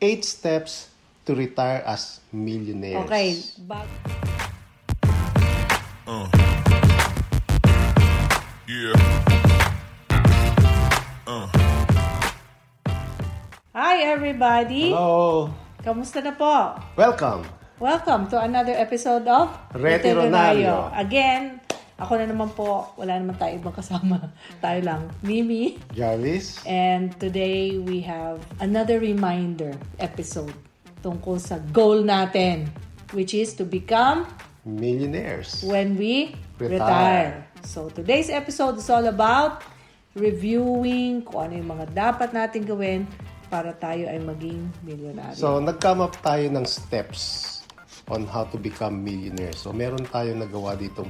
Eight 0.00 0.24
steps 0.24 0.88
to 1.26 1.34
retire 1.34 1.82
as 1.84 2.20
millionaires. 2.32 3.04
Okay. 3.04 3.36
Bag- 3.68 3.88
Yeah. 8.66 8.96
Hi 13.76 13.96
everybody! 14.08 14.90
Hello. 14.90 15.52
Kamusta 15.84 16.24
na 16.24 16.32
po? 16.32 16.80
Welcome. 16.96 17.44
Welcome 17.76 18.28
to 18.32 18.40
another 18.40 18.72
episode 18.72 19.28
of 19.28 19.52
Retironario. 19.76 20.88
Again, 20.92 21.59
ako 22.00 22.16
na 22.16 22.26
naman 22.26 22.48
po, 22.56 22.88
wala 22.96 23.20
naman 23.20 23.36
tayo 23.36 23.60
ibang 23.60 23.76
kasama. 23.76 24.16
Mm. 24.18 24.32
tayo 24.64 24.80
lang, 24.80 25.02
Mimi. 25.20 25.76
Jarvis. 25.92 26.58
And 26.64 27.12
today 27.20 27.76
we 27.76 28.00
have 28.08 28.40
another 28.64 28.96
reminder 28.98 29.76
episode 30.00 30.56
tungkol 31.04 31.36
sa 31.36 31.60
goal 31.76 32.00
natin, 32.00 32.72
which 33.12 33.36
is 33.36 33.52
to 33.60 33.68
become 33.68 34.24
millionaires 34.64 35.60
when 35.64 35.96
we 35.96 36.36
retire. 36.56 36.80
retire. 36.80 37.32
So 37.64 37.92
today's 37.92 38.32
episode 38.32 38.80
is 38.80 38.88
all 38.88 39.08
about 39.08 39.64
reviewing 40.16 41.22
kung 41.22 41.48
ano 41.48 41.52
yung 41.60 41.70
mga 41.76 41.86
dapat 41.92 42.32
natin 42.34 42.66
gawin 42.66 43.06
para 43.50 43.74
tayo 43.74 44.06
ay 44.06 44.22
maging 44.22 44.70
millionaire. 44.86 45.34
So, 45.34 45.58
nag-come 45.58 46.06
up 46.06 46.14
tayo 46.22 46.46
ng 46.54 46.62
steps 46.62 47.46
on 48.06 48.22
how 48.26 48.46
to 48.46 48.56
become 48.56 49.02
millionaire. 49.02 49.52
So, 49.58 49.74
meron 49.74 50.06
tayo 50.06 50.30
nagawa 50.38 50.78
dito 50.78 51.02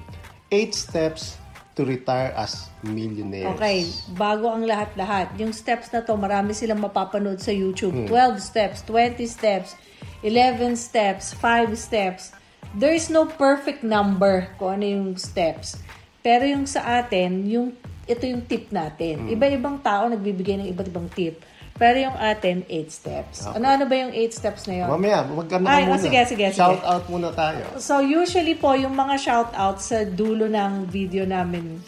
8 0.50 0.74
steps 0.74 1.38
to 1.78 1.86
retire 1.86 2.34
as 2.34 2.68
millionaires. 2.82 3.54
Okay, 3.56 3.86
bago 4.18 4.50
ang 4.50 4.66
lahat-lahat. 4.66 5.32
Yung 5.38 5.54
steps 5.54 5.88
na 5.94 6.02
to, 6.02 6.18
marami 6.18 6.52
silang 6.52 6.82
mapapanood 6.82 7.38
sa 7.38 7.54
YouTube. 7.54 8.04
Hmm. 8.04 8.36
12 8.36 8.42
steps, 8.42 8.82
20 8.84 9.24
steps, 9.24 9.78
11 10.26 10.76
steps, 10.76 11.32
5 11.38 11.72
steps. 11.78 12.34
There 12.74 12.92
is 12.92 13.08
no 13.08 13.26
perfect 13.26 13.80
number 13.86 14.50
kung 14.58 14.82
ano 14.82 14.86
yung 14.86 15.08
steps. 15.16 15.78
Pero 16.20 16.44
yung 16.44 16.68
sa 16.68 17.00
atin, 17.00 17.48
yung 17.48 17.72
ito 18.04 18.26
yung 18.26 18.42
tip 18.44 18.74
natin. 18.74 19.24
Hmm. 19.24 19.32
Iba-ibang 19.32 19.78
tao 19.80 20.10
nagbibigay 20.10 20.58
ng 20.58 20.68
iba't 20.74 20.90
ibang 20.90 21.08
tip. 21.14 21.40
Pero 21.81 21.97
yung 21.97 22.17
atin, 22.20 22.61
8 22.69 22.92
steps. 22.92 23.48
Ano-ano 23.56 23.89
ba 23.89 23.95
yung 23.97 24.12
8 24.12 24.36
steps 24.36 24.69
na 24.69 24.84
yun? 24.84 24.89
Mamaya, 24.92 25.25
magkano 25.25 25.64
Ay, 25.64 25.89
ka 25.89 25.89
oh, 25.89 25.97
muna. 25.97 26.05
sige, 26.05 26.20
sige, 26.28 26.47
sige. 26.53 26.61
Shout 26.61 26.84
out 26.84 27.05
muna 27.09 27.33
tayo. 27.33 27.64
So 27.81 28.05
usually 28.05 28.53
po 28.53 28.77
yung 28.77 28.92
mga 28.92 29.17
shoutouts 29.17 29.89
sa 29.89 30.05
dulo 30.05 30.45
ng 30.45 30.84
video 30.92 31.25
namin 31.25 31.81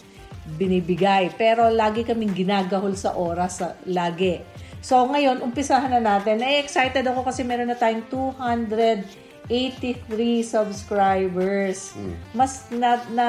binibigay. 0.57 1.29
Pero 1.37 1.69
lagi 1.69 2.09
kaming 2.09 2.33
ginagahol 2.33 2.97
sa 2.97 3.13
oras 3.13 3.61
sa 3.61 3.77
lagi. 3.85 4.41
So 4.81 5.05
ngayon, 5.07 5.45
umpisahan 5.45 5.93
na 5.93 6.01
natin. 6.01 6.41
Na-excited 6.41 7.05
ako 7.07 7.29
kasi 7.29 7.45
meron 7.45 7.69
na 7.69 7.77
tayong 7.77 8.09
283 9.51 10.43
subscribers. 10.43 11.95
Mas 12.31 12.69
na, 12.71 13.03
na 13.11 13.29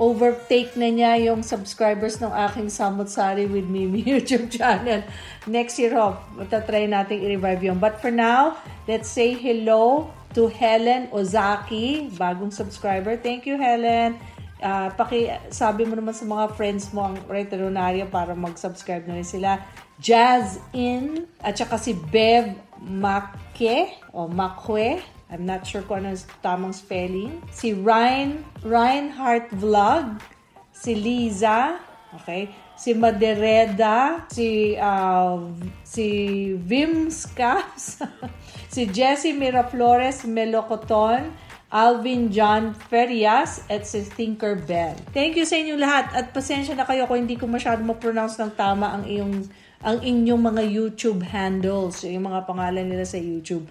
overtake 0.00 0.72
na 0.76 0.88
niya 0.88 1.12
yung 1.30 1.44
subscribers 1.44 2.16
ng 2.22 2.32
aking 2.48 2.72
Samot 2.72 3.12
Sari 3.12 3.44
with 3.44 3.68
Mimi 3.68 4.00
YouTube 4.16 4.48
channel. 4.48 5.04
Next 5.44 5.76
year, 5.76 5.92
ho, 5.96 6.16
matatry 6.36 6.88
natin 6.88 7.20
i-revive 7.20 7.60
yun. 7.60 7.78
But 7.78 8.00
for 8.00 8.10
now, 8.10 8.56
let's 8.88 9.08
say 9.08 9.36
hello 9.36 10.08
to 10.34 10.46
Helen 10.46 11.10
Ozaki, 11.10 12.08
bagong 12.14 12.54
subscriber. 12.54 13.18
Thank 13.18 13.44
you, 13.44 13.58
Helen. 13.58 14.16
Ah, 14.60 14.92
paki 14.92 15.32
sabi 15.48 15.88
mo 15.88 15.96
naman 15.96 16.12
sa 16.12 16.28
mga 16.28 16.52
friends 16.52 16.92
mo 16.92 17.08
ang 17.08 17.16
Retironario 17.24 18.04
para 18.12 18.36
mag-subscribe 18.36 19.08
na 19.08 19.16
rin 19.16 19.24
sila. 19.24 19.56
Jazz 19.96 20.60
In 20.76 21.28
at 21.40 21.56
saka 21.56 21.80
si 21.80 21.96
Bev 21.96 22.56
Make 22.80 24.00
o 24.12 24.28
Makwe. 24.28 25.19
I'm 25.30 25.46
not 25.46 25.62
sure 25.62 25.86
kung 25.86 26.02
ano 26.02 26.12
ang 26.12 26.20
tamang 26.42 26.74
spelling. 26.74 27.38
Si 27.54 27.70
Ryan 27.70 28.42
Reinhardt 28.66 29.46
Vlog, 29.54 30.18
si 30.74 30.98
Liza, 30.98 31.78
okay? 32.18 32.50
Si 32.74 32.90
Madereda, 32.98 34.26
si 34.34 34.74
uh, 34.74 35.38
si 35.86 36.06
Vim 36.58 37.14
Scaps, 37.14 38.02
si 38.74 38.90
Jessie 38.90 39.30
Miraflores 39.30 40.26
Melocoton, 40.26 41.30
Alvin 41.70 42.34
John 42.34 42.74
Ferias, 42.74 43.62
at 43.70 43.86
si 43.86 44.02
Tinker 44.02 44.58
Bell. 44.58 44.98
Thank 45.14 45.38
you 45.38 45.46
sa 45.46 45.62
inyo 45.62 45.78
lahat 45.78 46.10
at 46.10 46.34
pasensya 46.34 46.74
na 46.74 46.82
kayo 46.82 47.06
kung 47.06 47.22
hindi 47.22 47.38
ko 47.38 47.46
masyado 47.46 47.86
ma-pronounce 47.86 48.34
ng 48.42 48.58
tama 48.58 48.98
ang 48.98 49.06
iyong 49.06 49.46
ang 49.80 49.96
inyong 50.04 50.42
mga 50.44 50.62
YouTube 50.68 51.24
handles, 51.24 52.04
yung 52.04 52.28
mga 52.28 52.44
pangalan 52.44 52.84
nila 52.84 53.06
sa 53.06 53.16
YouTube. 53.16 53.64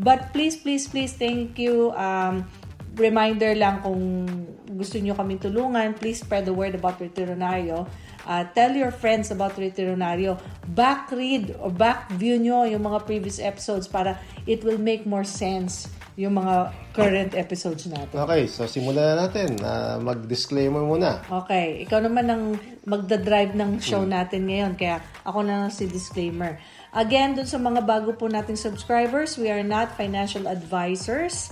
But 0.00 0.32
please, 0.32 0.56
please, 0.56 0.88
please, 0.88 1.12
thank 1.12 1.58
you. 1.58 1.92
Um, 1.92 2.48
reminder 2.96 3.56
lang 3.56 3.80
kung 3.80 4.28
gusto 4.72 5.00
nyo 5.00 5.16
kaming 5.16 5.40
tulungan, 5.40 5.96
please 5.96 6.20
spread 6.20 6.44
the 6.44 6.52
word 6.52 6.76
about 6.76 7.00
Retironario. 7.00 7.88
Uh, 8.22 8.46
tell 8.54 8.70
your 8.72 8.92
friends 8.94 9.32
about 9.34 9.56
Retironario. 9.56 10.38
Back 10.72 11.10
read 11.10 11.56
or 11.58 11.72
back 11.72 12.08
view 12.14 12.38
nyo 12.38 12.64
yung 12.68 12.86
mga 12.86 13.04
previous 13.04 13.42
episodes 13.42 13.88
para 13.88 14.20
it 14.46 14.62
will 14.62 14.78
make 14.78 15.04
more 15.08 15.26
sense 15.26 15.90
yung 16.12 16.36
mga 16.36 16.76
current 16.92 17.32
episodes 17.32 17.88
natin. 17.88 18.20
Okay, 18.20 18.44
so 18.44 18.68
simulan 18.68 19.16
na 19.16 19.26
natin. 19.26 19.56
Ah, 19.64 19.96
mag-disclaimer 19.96 20.84
muna. 20.84 21.24
Okay, 21.24 21.88
ikaw 21.88 22.04
naman 22.04 22.28
ang 22.28 22.42
magdadrive 22.84 23.56
ng 23.56 23.80
show 23.80 24.04
natin 24.04 24.44
ngayon. 24.44 24.76
Kaya 24.76 25.00
ako 25.24 25.40
na 25.40 25.64
lang 25.64 25.72
si 25.72 25.88
disclaimer. 25.88 26.60
Again, 26.92 27.32
dun 27.32 27.48
sa 27.48 27.56
mga 27.56 27.88
bago 27.88 28.12
po 28.12 28.28
nating 28.28 28.60
subscribers, 28.60 29.40
we 29.40 29.48
are 29.48 29.64
not 29.64 29.96
financial 29.96 30.44
advisors. 30.44 31.48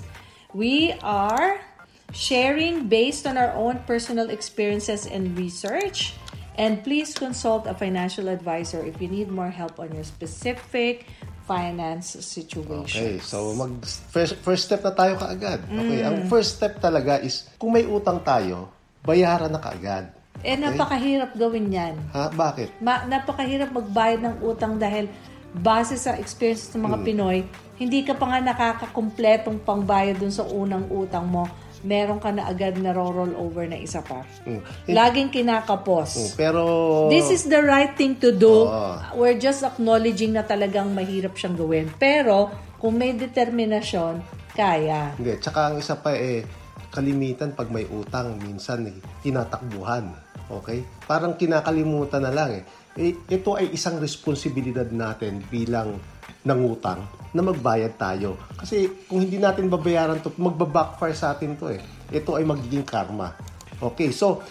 We 0.53 0.93
are 1.01 1.65
sharing 2.13 2.93
based 2.93 3.25
on 3.25 3.41
our 3.41 3.57
own 3.57 3.81
personal 3.89 4.29
experiences 4.29 5.09
and 5.09 5.33
research. 5.41 6.13
And 6.61 6.85
please 6.85 7.17
consult 7.17 7.65
a 7.65 7.73
financial 7.73 8.29
advisor 8.29 8.85
if 8.85 9.01
you 9.01 9.09
need 9.09 9.33
more 9.33 9.49
help 9.49 9.81
on 9.81 9.97
your 9.97 10.05
specific 10.05 11.09
finance 11.49 12.21
situation. 12.21 13.01
Okay, 13.01 13.17
so 13.25 13.57
mag 13.57 13.81
first, 14.13 14.37
first 14.45 14.69
step 14.69 14.85
na 14.85 14.93
tayo 14.93 15.17
kaagad. 15.17 15.65
Okay, 15.65 16.05
ang 16.05 16.29
first 16.29 16.61
step 16.61 16.85
talaga 16.85 17.17
is 17.25 17.49
kung 17.57 17.73
may 17.73 17.89
utang 17.89 18.21
tayo, 18.21 18.69
bayaran 19.01 19.49
na 19.49 19.57
kaagad. 19.57 20.13
Eh, 20.41 20.57
napakahirap 20.57 21.37
gawin 21.37 21.69
yan. 21.69 21.97
Ha, 22.17 22.33
bakit? 22.33 22.73
Ma- 22.81 23.05
napakahirap 23.05 23.73
magbayad 23.77 24.21
ng 24.25 24.35
utang 24.41 24.81
dahil 24.81 25.09
base 25.55 25.99
sa 25.99 26.15
experience 26.17 26.71
ng 26.75 26.87
mga 26.87 26.99
Pinoy, 27.03 27.39
hindi 27.81 28.05
ka 28.05 28.15
pa 28.15 28.29
nga 28.29 28.39
nakakakumpletong 28.45 29.65
pangbayad 29.65 30.21
dun 30.21 30.31
sa 30.31 30.45
unang 30.45 30.87
utang 30.93 31.27
mo. 31.27 31.49
Meron 31.81 32.21
ka 32.21 32.29
na 32.29 32.45
agad 32.45 32.77
na 32.77 32.93
roll 32.93 33.33
over 33.41 33.65
na 33.65 33.81
isa 33.81 34.05
pa. 34.05 34.21
Mm. 34.45 34.61
Laging 34.93 35.31
kinakapos. 35.33 36.37
Pero 36.37 36.61
This 37.09 37.33
is 37.33 37.49
the 37.49 37.65
right 37.65 37.97
thing 37.97 38.21
to 38.21 38.37
do. 38.37 38.69
Oo. 38.69 39.17
We're 39.17 39.41
just 39.41 39.65
acknowledging 39.65 40.37
na 40.37 40.45
talagang 40.45 40.93
mahirap 40.93 41.41
siyang 41.41 41.57
gawin. 41.57 41.89
Pero, 41.97 42.53
kung 42.77 43.01
may 43.01 43.17
determinasyon, 43.17 44.21
kaya. 44.53 45.17
hindi, 45.17 45.41
tsaka 45.41 45.73
ang 45.73 45.81
isa 45.81 45.97
pa 45.97 46.13
eh 46.13 46.45
kalimitan 46.91 47.55
pag 47.55 47.71
may 47.71 47.87
utang 47.87 48.37
minsan 48.43 48.91
eh, 48.91 48.99
tinatakbuhan. 49.23 50.11
Okay? 50.51 50.83
Parang 51.07 51.39
kinakalimutan 51.39 52.27
na 52.27 52.35
lang 52.35 52.61
eh. 52.61 52.63
Eh. 52.99 53.15
Ito 53.31 53.59
ay 53.59 53.75
isang 53.75 54.03
responsibilidad 54.03 54.89
natin 54.91 55.45
bilang 55.47 56.01
nangutang 56.43 57.05
na 57.31 57.43
magbayad 57.45 57.95
tayo. 58.01 58.41
Kasi 58.59 59.07
kung 59.07 59.23
hindi 59.23 59.39
natin 59.39 59.71
babayaran 59.71 60.19
to, 60.25 60.33
magbabackfire 60.35 61.15
sa 61.15 61.37
atin 61.37 61.55
to 61.55 61.71
eh. 61.71 61.81
Ito 62.11 62.41
ay 62.41 62.45
magiging 62.49 62.83
karma. 62.83 63.37
Okay, 63.79 64.11
so 64.11 64.43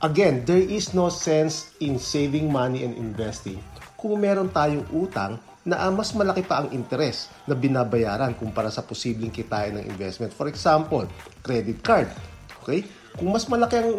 again, 0.00 0.46
there 0.48 0.62
is 0.62 0.96
no 0.96 1.12
sense 1.12 1.74
in 1.84 2.00
saving 2.00 2.48
money 2.48 2.86
and 2.86 2.96
investing 2.96 3.60
kung 4.04 4.20
meron 4.20 4.52
tayong 4.52 4.84
utang 4.92 5.40
na 5.64 5.80
ah, 5.80 5.88
mas 5.88 6.12
malaki 6.12 6.44
pa 6.44 6.60
ang 6.60 6.68
interest 6.76 7.32
na 7.48 7.56
binabayaran 7.56 8.36
kumpara 8.36 8.68
sa 8.68 8.84
posibleng 8.84 9.32
kitain 9.32 9.80
ng 9.80 9.84
investment. 9.88 10.28
For 10.36 10.44
example, 10.44 11.08
credit 11.40 11.80
card. 11.80 12.12
Okay? 12.60 12.84
Kung 13.14 13.30
mas 13.30 13.46
malaki 13.46 13.78
ang 13.78 13.92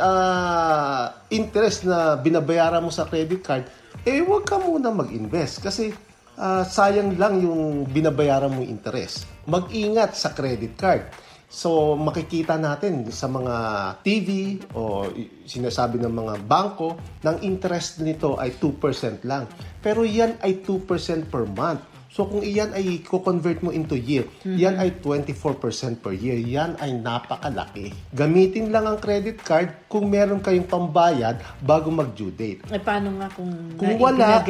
ah, 0.00 1.04
interest 1.28 1.84
na 1.84 2.16
binabayaran 2.16 2.80
mo 2.80 2.88
sa 2.88 3.04
credit 3.04 3.44
card, 3.44 3.64
eh 4.08 4.24
huwag 4.24 4.48
ka 4.48 4.56
muna 4.56 4.88
mag-invest 4.88 5.60
kasi 5.60 5.92
ah, 6.40 6.64
sayang 6.64 7.20
lang 7.20 7.44
yung 7.44 7.84
binabayaran 7.84 8.48
mo 8.48 8.64
interest. 8.64 9.28
Mag-ingat 9.44 10.16
sa 10.16 10.32
credit 10.32 10.72
card. 10.80 11.04
So, 11.52 12.00
makikita 12.00 12.56
natin 12.56 13.04
sa 13.12 13.28
mga 13.28 13.54
TV 14.00 14.56
o 14.72 15.04
sinasabi 15.44 16.00
ng 16.00 16.08
mga 16.08 16.34
bangko, 16.48 16.96
ng 17.20 17.44
interest 17.44 18.00
nito 18.00 18.40
ay 18.40 18.56
2% 18.56 19.20
lang. 19.28 19.44
Pero 19.84 20.00
yan 20.00 20.40
ay 20.40 20.64
2% 20.64 21.28
per 21.28 21.44
month. 21.44 21.91
So, 22.12 22.28
kung 22.28 22.44
iyan 22.44 22.76
ay 22.76 23.00
ko-convert 23.00 23.64
mo 23.64 23.72
into 23.72 23.96
year, 23.96 24.28
yan 24.44 24.76
ay 24.76 25.00
24% 25.00 25.56
per 25.96 26.12
year. 26.12 26.36
Yan 26.36 26.76
ay 26.76 26.92
napakalaki. 26.92 27.88
Gamitin 28.12 28.68
lang 28.68 28.84
ang 28.84 29.00
credit 29.00 29.40
card 29.40 29.88
kung 29.88 30.12
meron 30.12 30.44
kayong 30.44 30.68
pambayad 30.68 31.40
bago 31.64 31.88
mag-due 31.88 32.28
date. 32.28 32.68
Eh, 32.68 32.76
paano 32.76 33.16
nga 33.16 33.32
kung, 33.32 33.48
Kung 33.80 33.96
wala, 33.96 34.44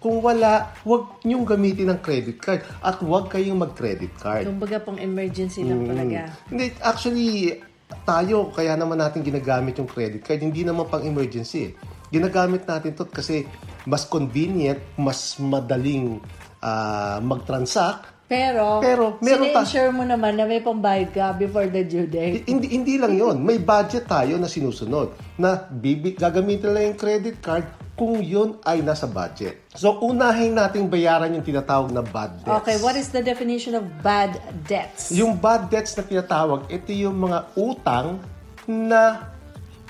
kung 0.00 0.24
wala, 0.24 0.72
huwag 0.80 1.20
niyong 1.20 1.44
gamitin 1.44 1.92
ang 1.92 2.00
credit 2.00 2.40
card 2.40 2.64
at 2.80 2.96
huwag 2.96 3.28
kayong 3.28 3.60
mag-credit 3.60 4.16
card. 4.16 4.48
Kumbaga 4.48 4.80
pang 4.80 4.96
emergency 4.96 5.68
lang 5.68 5.84
talaga. 5.84 6.32
Hindi, 6.48 6.72
actually, 6.80 7.60
tayo, 8.08 8.48
kaya 8.48 8.72
naman 8.72 8.96
natin 8.96 9.20
ginagamit 9.20 9.76
yung 9.76 9.90
credit 9.90 10.24
card, 10.24 10.40
hindi 10.40 10.64
naman 10.64 10.88
pang 10.88 11.04
emergency. 11.04 11.68
eh. 11.68 11.72
Ginagamit 12.08 12.64
natin 12.64 12.94
to 12.94 13.04
kasi 13.04 13.44
mas 13.84 14.08
convenient, 14.08 14.78
mas 14.94 15.36
madaling 15.36 16.22
ah, 16.66 17.18
mag-transact. 17.22 18.18
Pero, 18.26 18.82
Pero, 18.82 19.22
meron 19.22 19.54
ta- 19.54 19.62
sine-insure 19.62 19.94
mo 19.94 20.02
naman 20.02 20.34
na 20.34 20.50
may 20.50 20.58
pambayad 20.58 21.14
ka 21.14 21.30
before 21.38 21.70
the 21.70 21.86
due 21.86 22.10
date. 22.10 22.42
Hindi, 22.42 22.74
hindi 22.74 22.98
lang 22.98 23.14
yon 23.14 23.38
May 23.38 23.62
budget 23.62 24.10
tayo 24.10 24.34
na 24.34 24.50
sinusunod 24.50 25.14
na 25.38 25.70
bibi, 25.70 26.18
gagamitin 26.18 26.74
lang 26.74 26.84
yung 26.90 26.98
credit 26.98 27.38
card 27.38 27.62
kung 27.94 28.18
yun 28.18 28.58
ay 28.66 28.82
nasa 28.82 29.06
budget. 29.06 29.70
So, 29.78 30.02
unahin 30.02 30.58
nating 30.58 30.90
bayaran 30.90 31.38
yung 31.38 31.46
tinatawag 31.46 31.94
na 31.94 32.02
bad 32.02 32.42
debts. 32.42 32.66
Okay, 32.66 32.76
what 32.82 32.98
is 32.98 33.14
the 33.14 33.22
definition 33.22 33.78
of 33.78 33.86
bad 34.02 34.36
debts? 34.66 35.14
Yung 35.14 35.38
bad 35.38 35.70
debts 35.70 35.94
na 35.94 36.02
tinatawag, 36.02 36.66
ito 36.66 36.90
yung 36.90 37.14
mga 37.14 37.54
utang 37.54 38.18
na 38.66 39.32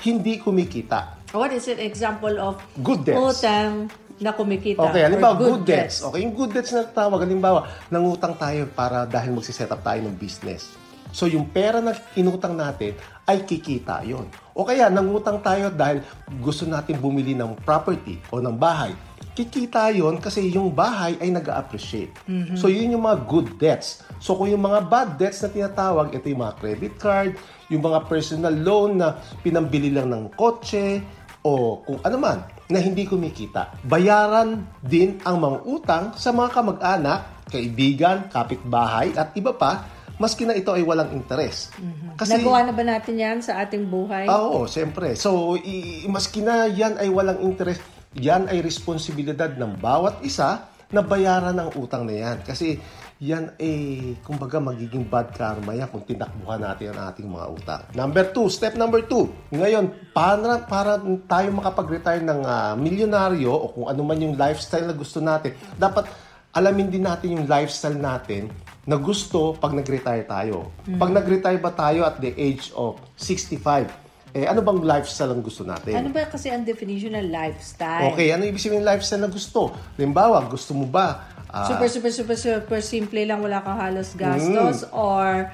hindi 0.05 0.37
kumikita. 0.37 1.17
What 1.33 1.51
is 1.51 1.67
an 1.73 1.81
example 1.81 2.37
of 2.37 2.61
Good 2.85 3.11
debts. 3.11 3.19
utang 3.19 3.91
na 4.21 4.33
kumikita? 4.33 4.81
Okay, 4.89 5.05
halimbawa, 5.05 5.35
good, 5.37 5.65
debts. 5.69 6.01
Okay, 6.01 6.25
yung 6.25 6.35
good 6.35 6.53
debts 6.53 6.73
na 6.73 6.89
tawag, 6.89 7.25
halimbawa, 7.25 7.69
nangutang 7.93 8.37
tayo 8.37 8.65
para 8.73 9.05
dahil 9.05 9.37
magsiset 9.37 9.69
up 9.69 9.85
tayo 9.85 10.01
ng 10.05 10.17
business. 10.17 10.77
So, 11.15 11.25
yung 11.25 11.49
pera 11.49 11.81
na 11.81 11.97
inutang 12.19 12.59
natin 12.59 12.93
ay 13.25 13.45
kikita 13.49 14.05
yon. 14.05 14.29
O 14.53 14.69
kaya, 14.69 14.93
nangutang 14.93 15.41
tayo 15.41 15.73
dahil 15.73 16.05
gusto 16.45 16.69
natin 16.69 17.01
bumili 17.01 17.33
ng 17.33 17.57
property 17.65 18.21
o 18.29 18.41
ng 18.43 18.57
bahay. 18.57 18.93
Kikita 19.37 19.93
yon 19.93 20.21
kasi 20.21 20.49
yung 20.49 20.73
bahay 20.73 21.17
ay 21.21 21.29
nag 21.29 21.49
appreciate 21.53 22.13
So, 22.57 22.73
yun 22.73 22.97
yung 22.97 23.05
mga 23.05 23.19
good 23.29 23.49
debts. 23.57 24.05
So, 24.21 24.37
kung 24.37 24.49
yung 24.53 24.65
mga 24.65 24.89
bad 24.89 25.09
debts 25.21 25.45
na 25.45 25.53
tinatawag, 25.53 26.13
ito 26.13 26.29
yung 26.29 26.45
mga 26.45 26.57
credit 26.57 26.95
card, 26.97 27.33
yung 27.69 27.85
mga 27.85 28.09
personal 28.09 28.53
loan 28.53 29.01
na 29.01 29.17
pinambili 29.45 29.93
lang 29.93 30.13
ng 30.13 30.33
kotse, 30.37 31.01
o 31.47 31.81
kung 31.87 32.03
ano 32.03 32.17
man 32.19 32.39
na 32.67 32.79
hindi 32.79 33.07
kumikita. 33.07 33.79
Bayaran 33.83 34.67
din 34.83 35.23
ang 35.23 35.39
mga 35.39 35.59
utang 35.65 36.05
sa 36.15 36.35
mga 36.35 36.51
kamag-anak, 36.51 37.21
kaibigan, 37.47 38.27
kapitbahay 38.27 39.15
at 39.15 39.31
iba 39.35 39.55
pa 39.55 39.87
maski 40.17 40.49
na 40.49 40.57
ito 40.57 40.73
ay 40.73 40.83
walang 40.83 41.13
interes. 41.13 41.69
Kasi 42.17 42.41
Nagawa 42.41 42.65
na 42.65 42.73
ba 42.73 42.83
natin 42.83 43.15
yan 43.21 43.39
sa 43.45 43.61
ating 43.61 43.85
buhay? 43.85 44.25
Ah, 44.25 44.41
Oo, 44.43 44.65
siyempre. 44.65 45.13
So, 45.15 45.55
i- 45.61 46.09
maski 46.09 46.41
na 46.41 46.65
yan 46.67 46.97
ay 46.97 47.13
walang 47.13 47.45
interes, 47.45 47.79
yan 48.17 48.49
ay 48.49 48.65
responsibilidad 48.65 49.53
ng 49.53 49.77
bawat 49.77 50.25
isa 50.25 50.73
na 50.89 51.05
bayaran 51.05 51.53
ang 51.53 51.69
utang 51.77 52.09
na 52.09 52.17
yan. 52.17 52.39
Kasi 52.41 52.81
yan 53.17 53.49
ay, 53.57 54.13
kumbaga, 54.21 54.61
magiging 54.61 55.09
bad 55.09 55.33
karma 55.33 55.73
yan 55.73 55.89
kung 55.89 56.05
tinakbuhan 56.05 56.61
natin 56.61 56.93
ang 56.93 57.09
ating 57.09 57.25
mga 57.25 57.47
utang. 57.49 57.83
Number 57.97 58.29
two, 58.29 58.53
step 58.53 58.77
number 58.77 59.01
two. 59.09 59.33
Ngayon, 59.49 60.13
para, 60.13 60.61
para 60.69 61.01
tayo 61.25 61.49
makapag-retire 61.57 62.21
ng 62.21 62.41
ah, 62.45 62.77
milyonaryo 62.77 63.49
o 63.49 63.73
kung 63.73 63.87
ano 63.89 64.01
man 64.05 64.21
yung 64.21 64.37
lifestyle 64.37 64.85
na 64.85 64.93
gusto 64.93 65.25
natin, 65.25 65.57
dapat 65.81 66.05
alamin 66.53 66.93
din 66.93 67.09
natin 67.09 67.41
yung 67.41 67.49
lifestyle 67.49 67.97
natin 67.97 68.53
na 68.85 69.01
gusto 69.01 69.57
pag 69.57 69.73
nag-retire 69.73 70.29
tayo. 70.29 70.69
Pag 70.85 71.17
nag-retire 71.17 71.61
ba 71.61 71.73
tayo 71.73 72.05
at 72.05 72.21
the 72.21 72.37
age 72.37 72.69
of 72.77 73.01
65, 73.17 74.07
eh 74.37 74.45
ano 74.45 74.61
bang 74.61 74.85
lifestyle 74.85 75.33
ang 75.33 75.41
gusto 75.41 75.65
natin? 75.65 75.97
Ano 75.97 76.13
ba 76.13 76.29
kasi 76.29 76.53
ang 76.53 76.69
definition 76.69 77.17
ng 77.17 77.33
lifestyle? 77.33 78.13
Okay, 78.13 78.37
ano 78.37 78.45
ibig 78.45 78.61
sabihin 78.61 78.85
ng 78.85 78.89
lifestyle 78.93 79.25
na 79.25 79.33
gusto? 79.33 79.73
Halimbawa, 79.97 80.45
gusto 80.45 80.77
mo 80.77 80.85
ba 80.85 81.36
ah, 81.51 81.67
super, 81.69 81.89
super, 81.89 82.13
super, 82.13 82.37
super 82.39 82.81
simple 82.83 83.21
lang, 83.23 83.43
wala 83.43 83.63
kang 83.63 83.79
halos 83.79 84.15
gastos 84.15 84.87
or 84.95 85.51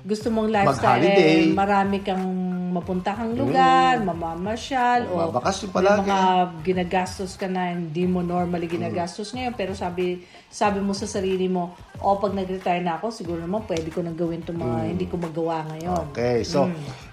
gusto 0.00 0.32
mong 0.32 0.48
lifestyle 0.48 1.04
eh, 1.04 1.52
marami 1.52 2.00
kang 2.00 2.24
mapuntahang 2.70 3.36
lugar, 3.36 4.00
mamamasyal, 4.00 5.10
o 5.12 5.28
palagi. 5.68 6.06
mga 6.06 6.20
ginagastos 6.64 7.36
ka 7.36 7.50
na 7.50 7.74
hindi 7.74 8.08
mo 8.08 8.24
normally 8.24 8.70
ginagastos 8.70 9.34
ngayon, 9.36 9.52
pero 9.58 9.76
sabi 9.76 10.24
sabi 10.48 10.80
mo 10.80 10.96
sa 10.96 11.04
sarili 11.04 11.50
mo, 11.50 11.76
o 12.00 12.16
pag 12.16 12.32
nag-retire 12.32 12.80
na 12.80 12.96
ako, 12.96 13.12
siguro 13.12 13.44
naman 13.44 13.66
pwede 13.68 13.92
ko 13.92 14.00
nang 14.00 14.16
gawin 14.16 14.40
itong 14.40 14.56
mga 14.56 14.78
hindi 14.88 15.06
ko 15.10 15.20
magawa 15.20 15.66
ngayon. 15.74 16.14
Okay, 16.14 16.46
so 16.46 16.70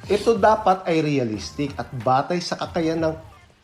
ito 0.08 0.38
dapat 0.40 0.88
ay 0.88 1.04
realistic 1.04 1.76
at 1.76 1.92
batay 1.92 2.40
sa 2.40 2.56
kakayan 2.56 3.04
ng 3.04 3.16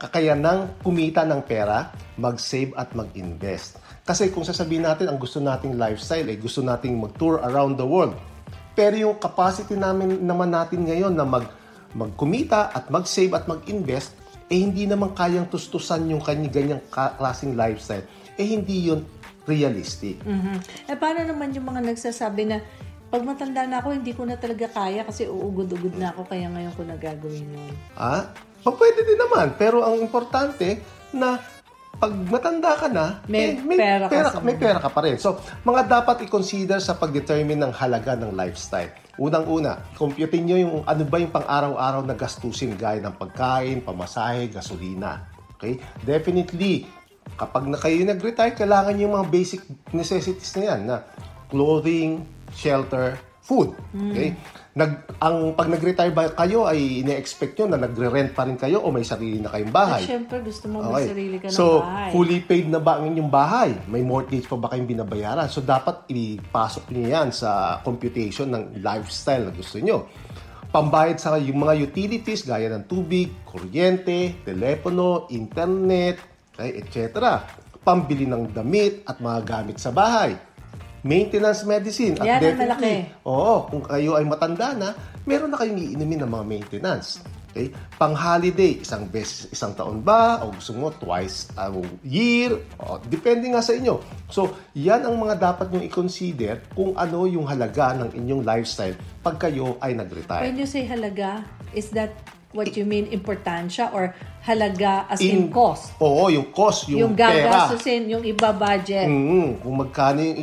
kakayanang 0.03 0.67
kumita 0.83 1.23
ng 1.23 1.39
pera, 1.47 1.95
mag-save 2.19 2.75
at 2.75 2.91
mag-invest. 2.91 3.79
Kasi 4.03 4.35
kung 4.35 4.43
sasabihin 4.43 4.83
natin 4.83 5.07
ang 5.07 5.15
gusto 5.15 5.39
nating 5.39 5.79
lifestyle 5.79 6.27
ay 6.27 6.35
gusto 6.35 6.59
nating 6.59 6.99
mag-tour 6.99 7.39
around 7.39 7.79
the 7.79 7.87
world. 7.87 8.15
Pero 8.75 8.99
yung 8.99 9.15
capacity 9.15 9.79
namin 9.79 10.19
naman 10.19 10.51
natin 10.51 10.83
ngayon 10.83 11.15
na 11.15 11.23
mag 11.23 11.47
magkumita 11.93 12.73
at 12.73 12.89
mag-save 12.89 13.31
at 13.37 13.45
mag-invest 13.45 14.17
eh 14.49 14.59
hindi 14.59 14.83
naman 14.89 15.13
kayang 15.13 15.47
tustusan 15.47 16.09
yung 16.09 16.19
kanya 16.19 16.49
ganyang 16.51 16.83
klaseng 16.91 17.55
lifestyle. 17.55 18.03
Eh 18.35 18.43
hindi 18.43 18.91
yun 18.91 19.05
realistic. 19.47 20.19
Mhm. 20.23 20.89
Eh, 20.89 20.97
paano 20.97 21.23
naman 21.23 21.53
yung 21.55 21.67
mga 21.67 21.83
nagsasabi 21.83 22.43
na 22.49 22.57
pag 23.13 23.21
matanda 23.21 23.61
na 23.69 23.77
ako, 23.77 23.93
hindi 23.93 24.09
ko 24.09 24.25
na 24.25 24.41
talaga 24.41 24.65
kaya 24.73 25.05
kasi 25.05 25.29
uugod-ugod 25.29 25.93
na 26.01 26.09
ako, 26.09 26.25
kaya 26.25 26.49
ngayon 26.49 26.73
ko 26.73 26.81
na 26.81 26.97
gagawin 26.97 27.45
yun. 27.45 27.73
Ah, 27.93 28.33
pwede 28.65 29.05
din 29.05 29.19
naman. 29.21 29.53
Pero 29.53 29.85
ang 29.85 30.01
importante 30.01 30.81
na 31.13 31.37
pag 31.93 32.11
matanda 32.27 32.73
ka 32.75 32.87
na, 32.89 33.21
May 33.29 33.53
eh, 33.53 33.61
may, 33.61 33.77
pera 33.77 34.05
ka 34.09 34.33
sa- 34.33 34.41
may 34.43 34.57
pera 34.57 34.79
ka 34.81 34.89
pa 34.89 35.05
rin. 35.05 35.15
So, 35.21 35.39
mga 35.63 35.87
dapat 35.87 36.25
i-consider 36.25 36.81
sa 36.81 36.97
pag-determine 36.97 37.59
ng 37.63 37.73
halaga 37.73 38.17
ng 38.17 38.33
lifestyle. 38.33 38.91
Unang-una, 39.21 39.77
computein 39.93 40.43
nyo 40.43 40.57
yung 40.57 40.75
ano 40.89 41.03
ba 41.05 41.21
yung 41.21 41.29
pang-araw-araw 41.29 42.01
na 42.01 42.17
gastusin 42.17 42.73
gaya 42.73 42.97
ng 42.97 43.13
pagkain, 43.13 43.85
pamasahe, 43.85 44.49
gasolina. 44.49 45.29
Okay? 45.55 45.77
Definitely, 46.01 46.89
kapag 47.37 47.69
na 47.69 47.77
kayo 47.77 48.01
nag-retire, 48.03 48.57
kailangan 48.57 48.97
yung 48.97 49.13
mga 49.13 49.29
basic 49.29 49.61
necessities 49.93 50.51
na 50.57 50.63
yan 50.73 50.81
na 50.89 50.97
clothing, 51.53 52.25
shelter, 52.57 53.21
food. 53.43 53.75
Okay? 53.91 54.39
Nag, 54.73 55.19
ang 55.19 55.51
pag 55.53 55.67
nag-retire 55.67 56.15
ba 56.15 56.31
kayo 56.31 56.65
ay 56.65 57.03
ine-expect 57.03 57.59
nyo 57.59 57.75
na 57.75 57.85
nagre-rent 57.85 58.31
pa 58.31 58.47
rin 58.47 58.55
kayo 58.55 58.81
o 58.81 58.89
may 58.89 59.03
sarili 59.03 59.37
na 59.37 59.51
kayong 59.51 59.69
bahay. 59.69 60.01
At 60.01 60.09
syempre, 60.09 60.39
gusto 60.39 60.65
mo 60.71 60.79
may 60.79 61.11
sarili 61.11 61.37
ka 61.37 61.51
ng 61.51 61.53
so, 61.53 61.83
bahay. 61.83 62.09
fully 62.15 62.39
paid 62.41 62.71
na 62.71 62.79
ba 62.79 62.97
ang 62.97 63.11
inyong 63.11 63.29
bahay? 63.29 63.75
May 63.91 64.01
mortgage 64.01 64.47
pa 64.47 64.55
ba 64.55 64.71
kayong 64.71 64.87
binabayaran? 64.87 65.51
So, 65.51 65.59
dapat 65.59 66.07
ipasok 66.07 66.89
niyo 66.95 67.19
yan 67.19 67.35
sa 67.35 67.83
computation 67.83 68.47
ng 68.49 68.79
lifestyle 68.79 69.51
na 69.51 69.53
gusto 69.53 69.77
nyo. 69.77 70.07
Pambayad 70.73 71.21
sa 71.21 71.37
yung 71.37 71.61
mga 71.61 71.85
utilities 71.85 72.47
gaya 72.47 72.65
ng 72.73 72.89
tubig, 72.89 73.45
kuryente, 73.45 74.41
telepono, 74.41 75.29
internet, 75.29 76.17
okay, 76.55 76.81
etc. 76.81 77.21
Pambili 77.83 78.25
ng 78.25 78.49
damit 78.55 79.05
at 79.05 79.21
mga 79.21 79.39
gamit 79.45 79.77
sa 79.77 79.93
bahay. 79.93 80.33
Maintenance 81.03 81.67
medicine. 81.67 82.15
At 82.15 82.25
Yan 82.25 82.55
ang 82.55 82.59
malaki. 82.63 82.95
Oo, 83.27 83.67
kung 83.67 83.83
kayo 83.83 84.15
ay 84.15 84.23
matanda 84.23 84.71
na, 84.71 84.95
meron 85.27 85.51
na 85.51 85.59
kayong 85.59 85.75
iinumin 85.75 86.23
ng 86.23 86.31
mga 86.31 86.45
maintenance. 86.47 87.19
Okay? 87.53 87.69
Pang 88.01 88.17
holiday, 88.17 88.81
isang 88.81 89.05
beses, 89.11 89.51
isang 89.53 89.77
taon 89.77 90.01
ba? 90.01 90.41
O 90.41 90.55
gusto 90.55 90.73
mo 90.73 90.89
twice 90.95 91.51
a 91.53 91.69
year? 92.01 92.57
O, 92.81 92.97
depende 93.03 93.45
nga 93.51 93.61
sa 93.61 93.77
inyo. 93.77 94.01
So, 94.31 94.57
yan 94.73 95.05
ang 95.05 95.19
mga 95.21 95.37
dapat 95.37 95.69
nyo 95.69 95.83
i-consider 95.85 96.65
kung 96.73 96.97
ano 96.97 97.29
yung 97.29 97.45
halaga 97.45 97.93
ng 97.99 98.17
inyong 98.17 98.41
lifestyle 98.41 98.97
pag 99.21 99.37
kayo 99.37 99.77
ay 99.85 99.93
nag-retire. 99.93 100.49
When 100.49 100.57
you 100.57 100.65
say 100.65 100.87
halaga, 100.87 101.45
is 101.77 101.93
that 101.93 102.15
what 102.53 102.69
you 102.77 102.85
mean 102.85 103.09
importansya 103.09 103.91
or 103.91 104.13
halaga 104.45 105.09
as 105.09 105.19
in, 105.19 105.49
cost? 105.49 105.93
Oo, 105.99 106.29
yung 106.29 106.53
cost, 106.53 106.87
yung, 106.87 107.11
Yung, 107.11 107.13
pera. 107.17 107.49
gagastusin, 107.49 108.07
yung 108.07 108.23
iba 108.23 108.53
budget. 108.53 109.09
Mm, 109.09 109.59
kung 109.59 109.75
magkano 109.75 110.19
yung 110.21 110.37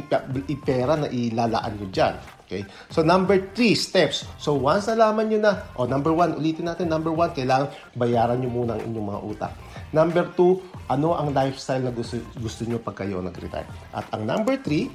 ipera 0.50 0.94
na 0.98 1.08
ilalaan 1.08 1.72
nyo 1.78 1.88
dyan. 1.88 2.14
Okay? 2.50 2.66
So, 2.90 3.06
number 3.06 3.54
three, 3.54 3.78
steps. 3.78 4.26
So, 4.42 4.58
once 4.58 4.90
nalaman 4.90 5.30
nyo 5.30 5.38
na, 5.38 5.70
o 5.78 5.86
number 5.86 6.10
one, 6.10 6.34
ulitin 6.34 6.66
natin, 6.66 6.90
number 6.90 7.14
one, 7.14 7.30
kailangan 7.30 7.70
bayaran 7.94 8.42
nyo 8.42 8.50
muna 8.50 8.74
ang 8.74 8.82
inyong 8.90 9.06
mga 9.06 9.20
utang. 9.22 9.54
Number 9.94 10.26
two, 10.34 10.58
ano 10.90 11.14
ang 11.14 11.30
lifestyle 11.30 11.86
na 11.86 11.94
gusto, 11.94 12.18
gusto 12.34 12.66
nyo 12.66 12.82
pag 12.82 13.06
kayo 13.06 13.22
nag-retire. 13.22 13.70
At 13.94 14.10
ang 14.10 14.26
number 14.26 14.58
three, 14.58 14.90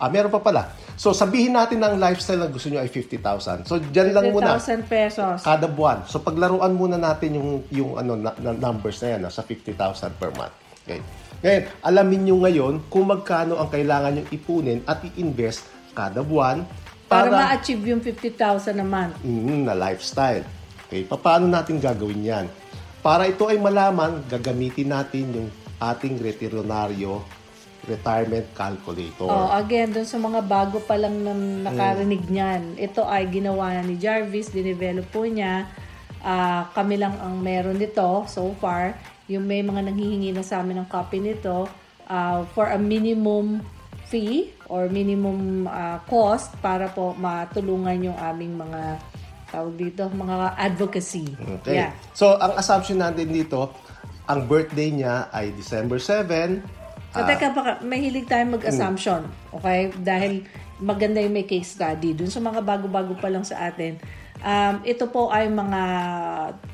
ah, 0.00 0.08
meron 0.08 0.32
pa 0.32 0.40
pala. 0.40 0.72
So, 0.96 1.12
sabihin 1.12 1.52
natin 1.52 1.84
na 1.84 1.92
ang 1.92 2.00
lifestyle 2.00 2.40
na 2.40 2.48
gusto 2.48 2.72
nyo 2.72 2.80
ay 2.80 2.88
50,000. 2.88 3.68
So, 3.68 3.76
dyan 3.76 4.16
lang 4.16 4.32
muna. 4.32 4.56
50,000 4.56 4.88
pesos. 4.88 5.36
Kada 5.44 5.68
buwan. 5.68 6.08
So, 6.08 6.24
paglaruan 6.24 6.72
muna 6.72 6.96
natin 6.96 7.36
yung, 7.36 7.50
yung 7.68 7.90
ano, 8.00 8.16
na, 8.16 8.32
na 8.40 8.56
numbers 8.56 9.04
na 9.04 9.16
yan, 9.16 9.20
nasa 9.28 9.44
50,000 9.44 10.16
per 10.16 10.32
month. 10.32 10.56
Okay. 10.88 11.04
Ngayon, 11.44 11.62
alamin 11.84 12.20
nyo 12.24 12.36
ngayon 12.48 12.74
kung 12.88 13.06
magkano 13.12 13.60
ang 13.60 13.68
kailangan 13.68 14.16
nyo 14.16 14.24
ipunin 14.32 14.80
at 14.88 15.04
i-invest 15.04 15.68
kada 15.92 16.24
buwan 16.24 16.64
Para, 17.10 17.26
para, 17.26 17.42
ma-achieve 17.42 17.84
yung 17.90 18.02
50,000 18.04 18.78
a 18.78 18.86
month. 18.86 19.18
Mm, 19.26 19.66
na 19.66 19.74
lifestyle. 19.74 20.46
Okay, 20.86 21.02
paano 21.06 21.50
natin 21.50 21.82
gagawin 21.82 22.22
yan? 22.22 22.46
Para 23.02 23.26
ito 23.26 23.50
ay 23.50 23.58
malaman, 23.58 24.22
gagamitin 24.30 24.94
natin 24.94 25.24
yung 25.32 25.48
ating 25.80 26.20
retironaryo 26.20 27.24
retirement 27.88 28.46
calculator. 28.52 29.28
Oh, 29.28 29.48
again, 29.56 29.92
dun 29.94 30.04
sa 30.04 30.20
mga 30.20 30.44
bago 30.44 30.80
pa 30.84 31.00
lang 31.00 31.24
na 31.24 31.32
nakarinig 31.70 32.28
niyan, 32.28 32.76
ito 32.76 33.04
ay 33.06 33.28
ginawa 33.32 33.76
na 33.78 33.82
ni 33.86 33.96
Jarvis, 33.96 34.52
dinevelop 34.52 35.08
po 35.08 35.24
niya. 35.24 35.68
Ah, 36.20 36.68
kami 36.76 37.00
lang 37.00 37.16
ang 37.16 37.40
meron 37.40 37.80
nito 37.80 38.28
so 38.28 38.52
far. 38.60 39.00
Yung 39.32 39.48
may 39.48 39.64
mga 39.64 39.88
nanghihingi 39.88 40.36
na 40.36 40.44
sa 40.44 40.60
amin 40.60 40.84
ng 40.84 40.88
copy 40.92 41.22
nito 41.22 41.64
ah, 42.04 42.44
for 42.52 42.68
a 42.68 42.76
minimum 42.76 43.64
fee 44.10 44.52
or 44.68 44.90
minimum 44.92 45.64
ah, 45.70 46.04
cost 46.04 46.52
para 46.60 46.92
po 46.92 47.16
matulungan 47.16 48.12
yung 48.12 48.18
aming 48.20 48.60
mga 48.60 49.00
tawag 49.50 49.74
dito, 49.74 50.06
mga 50.06 50.54
advocacy. 50.54 51.26
Okay. 51.60 51.82
Yeah. 51.82 51.90
So, 52.14 52.38
ang 52.38 52.54
assumption 52.54 53.02
natin 53.02 53.34
dito, 53.34 53.74
ang 54.30 54.46
birthday 54.46 54.94
niya 54.94 55.26
ay 55.34 55.50
December 55.58 55.98
7. 55.98 56.79
So, 57.10 57.26
teka, 57.26 57.50
baka 57.50 57.82
mahilig 57.82 58.30
tayo 58.30 58.46
mag-assumption. 58.54 59.26
Okay? 59.50 59.90
Dahil 59.98 60.46
maganda 60.78 61.18
yung 61.18 61.34
may 61.34 61.44
case 61.44 61.74
study. 61.74 62.14
Dun 62.14 62.30
sa 62.30 62.38
mga 62.38 62.62
bago-bago 62.62 63.18
pa 63.18 63.26
lang 63.26 63.42
sa 63.42 63.66
atin, 63.66 63.98
um, 64.40 64.74
ito 64.86 65.10
po 65.10 65.28
ay 65.28 65.50
mga 65.50 65.82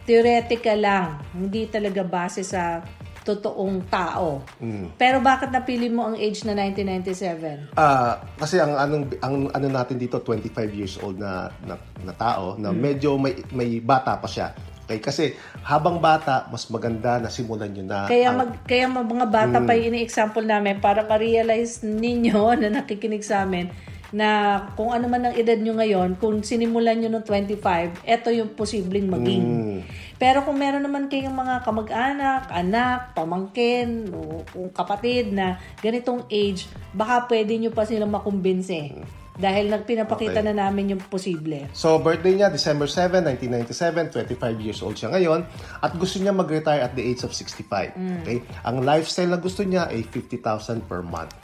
theoretical 0.05 0.79
lang. 0.79 1.09
Hindi 1.33 1.67
talaga 1.73 2.05
base 2.05 2.45
sa 2.45 2.85
totoong 3.27 3.91
tao. 3.91 4.47
Pero 4.95 5.19
bakit 5.19 5.51
napili 5.51 5.91
mo 5.91 6.07
ang 6.07 6.15
age 6.15 6.47
na 6.47 6.55
1997? 6.55 7.75
Ah, 7.75 8.23
kasi 8.39 8.63
ang 8.63 8.79
anong 8.79 9.19
ang 9.19 9.51
ano 9.51 9.67
natin 9.67 9.99
dito 9.99 10.23
25 10.23 10.79
years 10.79 10.95
old 11.03 11.19
na 11.19 11.51
na, 11.67 11.75
na 12.07 12.15
tao 12.15 12.55
na 12.55 12.71
medyo 12.71 13.19
may 13.19 13.35
may 13.51 13.83
bata 13.83 14.15
pa 14.15 14.31
siya. 14.31 14.55
Okay, 14.87 15.03
kasi 15.03 15.35
habang 15.67 15.99
bata 15.99 16.47
mas 16.47 16.71
maganda 16.71 17.19
na 17.19 17.27
simulan 17.27 17.75
niyo 17.75 17.83
na 17.83 18.07
Kaya 18.07 18.31
ang- 18.31 18.39
mag 18.39 18.51
kaya 18.63 18.87
mga 18.87 19.27
bata 19.27 19.59
pa 19.67 19.75
yung 19.75 19.91
ini-example 19.91 20.47
namin 20.47 20.79
para 20.79 21.03
ma-realize 21.03 21.83
ninyo 21.83 22.39
na 22.63 22.71
nakikinig 22.71 23.27
sa 23.27 23.43
amin 23.43 23.67
na 24.15 24.63
kung 24.79 24.95
ano 24.95 25.11
man 25.11 25.27
ang 25.27 25.35
edad 25.35 25.59
nyo 25.59 25.75
ngayon, 25.83 26.15
kung 26.23 26.39
sinimulan 26.39 27.03
nyo 27.03 27.11
ng 27.19 27.27
25, 27.27 28.07
eto 28.07 28.31
yung 28.31 28.55
posibleng 28.55 29.11
maging. 29.11 29.83
Pero 30.17 30.47
kung 30.47 30.57
meron 30.57 30.81
naman 30.81 31.11
kayong 31.11 31.35
mga 31.35 31.67
kamag-anak, 31.67 32.49
anak, 32.49 33.13
pamangkin, 33.13 34.09
o 34.15 34.47
kung 34.49 34.71
kapatid 34.71 35.35
na 35.35 35.59
ganitong 35.83 36.25
age, 36.31 36.71
baka 36.95 37.27
pwede 37.29 37.59
nyo 37.59 37.75
pa 37.75 37.85
silang 37.85 38.15
makumbinse. 38.15 38.95
Dahil 39.37 39.69
nagpinapakita 39.69 40.41
Okay. 40.41 40.49
na 40.49 40.57
namin 40.57 40.97
yung 40.97 41.03
posible. 41.05 41.69
So, 41.71 42.01
birthday 42.01 42.35
niya, 42.35 42.49
December 42.49 42.89
7, 42.89 43.21
1997, 43.21 44.09
25 44.33 44.65
years 44.65 44.81
old 44.81 44.97
siya 44.97 45.13
ngayon, 45.13 45.45
at 45.79 45.93
gusto 45.95 46.17
niya 46.17 46.33
mag-retire 46.33 46.81
at 46.81 46.97
the 46.97 47.05
age 47.05 47.21
of 47.21 47.31
65. 47.31 47.93
Okay? 48.25 48.41
Ang 48.65 48.81
lifestyle 48.83 49.29
na 49.29 49.37
gusto 49.37 49.61
niya 49.61 49.87
ay 49.87 50.01
50,000 50.03 50.81
per 50.83 51.05
month. 51.05 51.37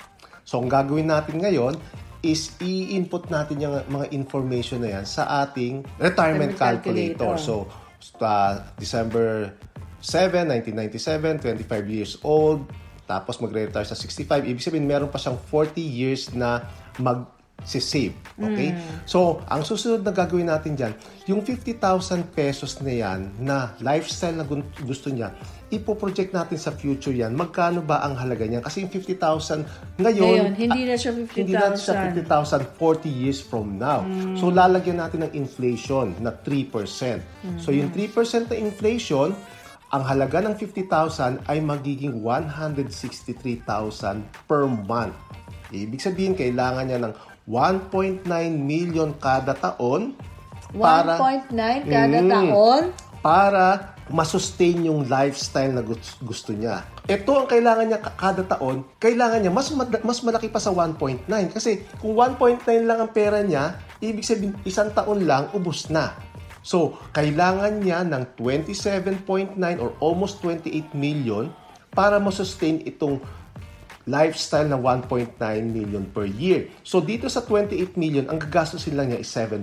So, 0.43 0.57
ang 0.57 0.73
gagawin 0.73 1.07
natin 1.07 1.39
ngayon 1.39 1.77
is 2.23 2.55
i-input 2.59 3.29
natin 3.29 3.61
yung 3.61 3.83
mga 3.85 4.09
information 4.11 4.81
na 4.81 4.97
yan 4.97 5.05
sa 5.05 5.43
ating 5.43 5.85
retirement 5.99 6.53
Retirement 6.53 6.53
calculator. 6.55 7.35
calculator. 7.35 7.35
So, 7.37 7.55
uh, 8.19 8.63
December 8.77 9.53
7, 9.99 10.49
1997, 10.49 11.43
25 11.43 11.87
years 11.87 12.13
old, 12.23 12.67
tapos 13.05 13.39
magre-retire 13.39 13.85
sa 13.85 13.95
65. 13.95 14.49
Ibig 14.49 14.63
sabihin, 14.63 14.87
meron 14.87 15.11
pa 15.11 15.19
siyang 15.19 15.37
40 15.37 15.79
years 15.79 16.31
na 16.33 16.65
mag 16.97 17.27
save. 17.67 18.15
Okay? 18.39 18.75
So, 19.07 19.43
ang 19.47 19.63
susunod 19.63 20.03
na 20.03 20.11
gagawin 20.11 20.51
natin 20.51 20.75
dyan, 20.75 20.93
yung 21.31 21.47
50,000 21.47 22.35
pesos 22.35 22.83
na 22.83 22.91
yan 22.91 23.31
na 23.39 23.79
lifestyle 23.79 24.35
na 24.35 24.43
gusto 24.83 25.13
niya, 25.13 25.31
ipoproject 25.73 26.37
natin 26.37 26.61
sa 26.61 26.69
future 26.75 27.17
yan. 27.17 27.33
Magkano 27.33 27.81
ba 27.81 28.05
ang 28.05 28.13
halaga 28.19 28.45
niya? 28.45 28.61
Kasi 28.61 28.85
yung 28.85 28.93
50,000 28.93 29.65
ngayon, 30.03 30.03
Ngayon, 30.03 30.53
hindi 30.59 30.83
na 30.85 30.95
siya 31.01 31.17
hindi 31.17 31.57
na 31.57 31.73
siya 31.73 32.13
50,000. 32.13 32.29
50,000 32.29 32.77
40 32.77 33.09
years 33.09 33.41
from 33.41 33.81
now. 33.81 34.05
So, 34.37 34.53
lalagyan 34.53 35.01
natin 35.01 35.25
ng 35.25 35.33
inflation 35.33 36.13
na 36.21 36.35
3%. 36.35 37.25
So, 37.57 37.73
yung 37.73 37.89
3% 37.95 38.53
na 38.53 38.57
inflation, 38.59 39.33
ang 39.93 40.09
halaga 40.09 40.41
ng 40.41 40.57
50,000 40.57 41.45
ay 41.53 41.61
magiging 41.61 42.25
163,000 42.25 44.25
per 44.49 44.65
month. 44.65 45.13
Ibig 45.73 46.01
sabihin, 46.01 46.37
kailangan 46.37 46.85
niya 46.89 47.01
ng 47.01 47.13
1.9 47.45 48.23
million 48.55 49.11
kada 49.15 49.53
taon 49.53 50.15
para 50.73 51.19
1.9 51.19 51.85
kada 51.85 52.19
Mm. 52.19 52.31
taon. 52.31 52.83
para 53.19 53.67
masustain 54.09 54.83
yung 54.83 55.07
lifestyle 55.07 55.71
na 55.71 55.81
gus- 55.81 56.19
gusto 56.19 56.51
niya. 56.51 56.83
Ito 57.05 57.33
ang 57.37 57.47
kailangan 57.47 57.87
niya 57.87 57.99
ka- 57.99 58.15
kada 58.15 58.43
taon, 58.43 58.83
kailangan 58.97 59.41
niya 59.41 59.51
mas 59.51 59.71
mas 60.03 60.19
malaki 60.21 60.47
pa 60.47 60.59
sa 60.59 60.71
1.9 60.71 61.23
kasi 61.49 61.87
kung 61.97 62.13
1.9 62.13 62.59
lang 62.83 62.99
ang 62.99 63.11
pera 63.11 63.41
niya, 63.41 63.75
ibig 63.99 64.23
sabihin 64.23 64.59
isang 64.63 64.91
taon 64.91 65.23
lang 65.23 65.49
ubos 65.53 65.87
na. 65.89 66.19
So, 66.63 66.95
kailangan 67.11 67.79
niya 67.79 68.03
ng 68.03 68.39
27.9 68.39 69.55
or 69.77 69.95
almost 69.99 70.39
28 70.41 70.91
million 70.93 71.51
para 71.91 72.19
masustain 72.19 72.83
itong 72.83 73.19
lifestyle 74.07 74.67
na 74.67 74.79
1.9 74.79 75.39
million 75.69 76.05
per 76.11 76.27
year. 76.27 76.67
So 76.83 76.99
dito 76.99 77.31
sa 77.31 77.43
28 77.45 77.95
million, 77.99 78.27
ang 78.27 78.43
gagastusin 78.43 78.99
lang 78.99 79.15
niya 79.15 79.23
is 79.23 79.31
7%. 79.31 79.63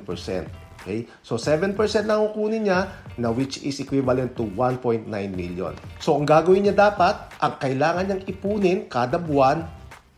Okay? 0.79 1.03
So 1.21 1.35
7% 1.35 1.75
lang 2.07 2.23
ang 2.23 2.31
kukunin 2.31 2.71
niya 2.71 2.87
na 3.19 3.35
which 3.35 3.59
is 3.67 3.83
equivalent 3.83 4.39
to 4.39 4.47
1.9 4.55 5.11
million. 5.35 5.75
So 5.99 6.15
ang 6.15 6.23
gagawin 6.23 6.63
niya 6.67 6.75
dapat, 6.75 7.35
ang 7.43 7.59
kailangan 7.59 8.03
niyang 8.07 8.23
ipunin 8.27 8.87
kada 8.87 9.19
buwan 9.19 9.67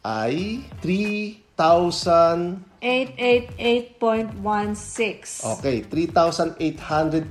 ay 0.05 0.61
3,000 0.85 2.69
888.16. 2.81 5.61
Okay, 5.61 5.85
3,888 5.85 7.29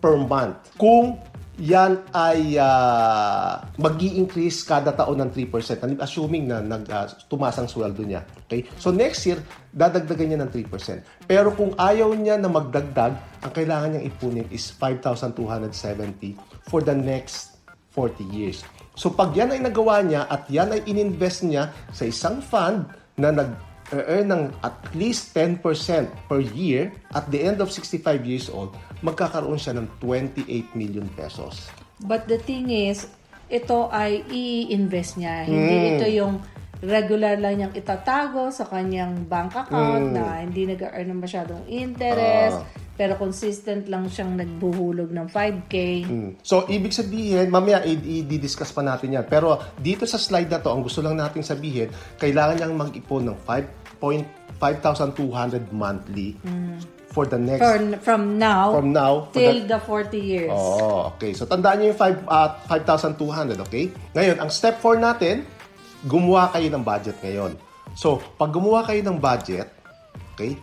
per 0.00 0.16
month. 0.16 0.72
Kung 0.80 1.20
yan 1.60 2.00
ay 2.16 2.56
uh, 2.56 3.60
mag 3.76 4.00
increase 4.00 4.64
kada 4.64 4.96
taon 4.96 5.20
ng 5.20 5.30
3%, 5.36 5.84
I'm 5.84 6.00
assuming 6.00 6.48
na 6.48 6.64
nag, 6.64 6.88
ah, 6.88 7.04
tumaas 7.28 7.60
ang 7.60 7.68
sweldo 7.68 8.00
niya. 8.00 8.24
Okay? 8.48 8.64
So 8.80 8.88
next 8.88 9.28
year, 9.28 9.36
dadagdagan 9.76 10.32
niya 10.32 10.40
ng 10.48 10.52
3%. 10.52 11.28
Pero 11.28 11.52
kung 11.52 11.76
ayaw 11.76 12.16
niya 12.16 12.40
na 12.40 12.48
magdagdag, 12.48 13.44
ang 13.44 13.52
kailangan 13.52 13.96
niyang 13.96 14.06
ipunin 14.08 14.48
is 14.48 14.72
5,270 14.80 16.40
for 16.72 16.80
the 16.80 16.96
next 16.96 17.60
40 17.92 18.24
years. 18.32 18.64
So 18.96 19.12
pag 19.12 19.36
yan 19.36 19.52
ay 19.52 19.60
nagawa 19.60 20.00
niya 20.00 20.24
at 20.32 20.48
yan 20.48 20.72
ay 20.72 20.80
ininvest 20.88 21.44
niya 21.44 21.68
sa 21.92 22.08
isang 22.08 22.40
fund 22.40 22.88
na 23.20 23.28
nag 23.28 23.71
earn 24.00 24.32
ng 24.32 24.44
at 24.64 24.72
least 24.96 25.36
10% 25.36 25.60
per 26.24 26.40
year 26.40 26.88
at 27.12 27.28
the 27.28 27.44
end 27.44 27.60
of 27.60 27.68
65 27.68 28.24
years 28.24 28.48
old, 28.48 28.72
magkakaroon 29.04 29.60
siya 29.60 29.76
ng 29.76 29.84
28 30.00 30.72
million 30.72 31.04
pesos. 31.12 31.68
But 32.00 32.24
the 32.24 32.40
thing 32.40 32.72
is, 32.72 33.04
ito 33.46 33.92
ay 33.92 34.24
i-invest 34.32 35.20
niya. 35.20 35.44
Hindi 35.44 35.76
Hmm. 35.76 35.90
ito 35.92 36.06
yung 36.08 36.34
regular 36.82 37.38
lang 37.38 37.62
niyang 37.62 37.74
itatago 37.76 38.50
sa 38.50 38.66
kanyang 38.66 39.28
bank 39.28 39.54
account 39.54 40.10
Hmm. 40.10 40.16
na 40.18 40.42
hindi 40.42 40.66
nag-earn 40.66 41.14
ng 41.14 41.20
masyadong 41.20 41.62
interest, 41.70 42.58
Ah. 42.58 42.66
pero 42.98 43.14
consistent 43.14 43.86
lang 43.86 44.10
siyang 44.10 44.34
nagbuhulog 44.34 45.14
ng 45.14 45.26
5K. 45.30 46.02
Mm. 46.02 46.30
So, 46.42 46.66
ibig 46.66 46.90
sabihin, 46.90 47.54
mamaya 47.54 47.86
i-discuss 47.86 48.74
pa 48.74 48.82
natin 48.82 49.14
yan. 49.14 49.24
Pero 49.30 49.62
dito 49.78 50.10
sa 50.10 50.18
slide 50.18 50.50
na 50.50 50.58
to, 50.58 50.74
ang 50.74 50.82
gusto 50.82 50.98
lang 51.00 51.14
natin 51.14 51.46
sabihin, 51.46 51.88
kailangan 52.18 52.58
niyang 52.58 52.74
mag-ipon 52.74 53.30
ng 53.30 53.38
5,200 54.02 55.70
monthly 55.70 56.34
for 57.12 57.28
the 57.28 57.38
next, 57.38 57.62
For, 57.62 57.78
from 58.02 58.40
now 58.40 58.72
from 58.72 58.90
now, 58.90 59.28
till 59.30 59.62
the, 59.68 59.76
the 59.76 59.80
40 59.80 60.18
years. 60.18 60.50
Oh, 60.50 61.12
okay. 61.14 61.36
So 61.36 61.44
tandaan 61.46 61.84
niyo 61.84 61.94
yung 61.94 62.00
5 62.00 62.26
uh, 62.26 62.50
5,200, 62.66 63.60
okay? 63.68 63.92
Ngayon, 64.16 64.36
ang 64.42 64.50
step 64.50 64.80
4 64.80 64.98
natin, 64.98 65.44
gumawa 66.08 66.50
kayo 66.50 66.66
ng 66.72 66.82
budget 66.82 67.16
ngayon. 67.22 67.52
So, 67.92 68.18
pag 68.40 68.50
gumawa 68.50 68.88
kayo 68.88 69.04
ng 69.04 69.20
budget, 69.20 69.68
okay? 70.32 70.56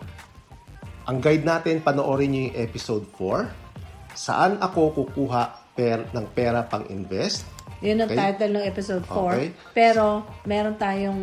Ang 1.06 1.22
guide 1.22 1.46
natin, 1.46 1.86
panoorin 1.86 2.34
niyo 2.34 2.42
yung 2.50 2.58
episode 2.58 3.06
4. 3.14 4.18
Saan 4.18 4.58
ako 4.58 5.06
kukuha 5.06 5.74
per, 5.78 6.10
ng 6.10 6.26
pera 6.34 6.66
pang 6.66 6.86
invest. 6.90 7.46
Yun 7.80 8.04
ang 8.04 8.10
Okay. 8.10 8.18
title 8.18 8.52
ng 8.58 8.66
episode 8.66 9.06
4. 9.06 9.14
Okay. 9.14 9.48
Pero, 9.72 10.26
meron 10.44 10.76
tayong 10.76 11.22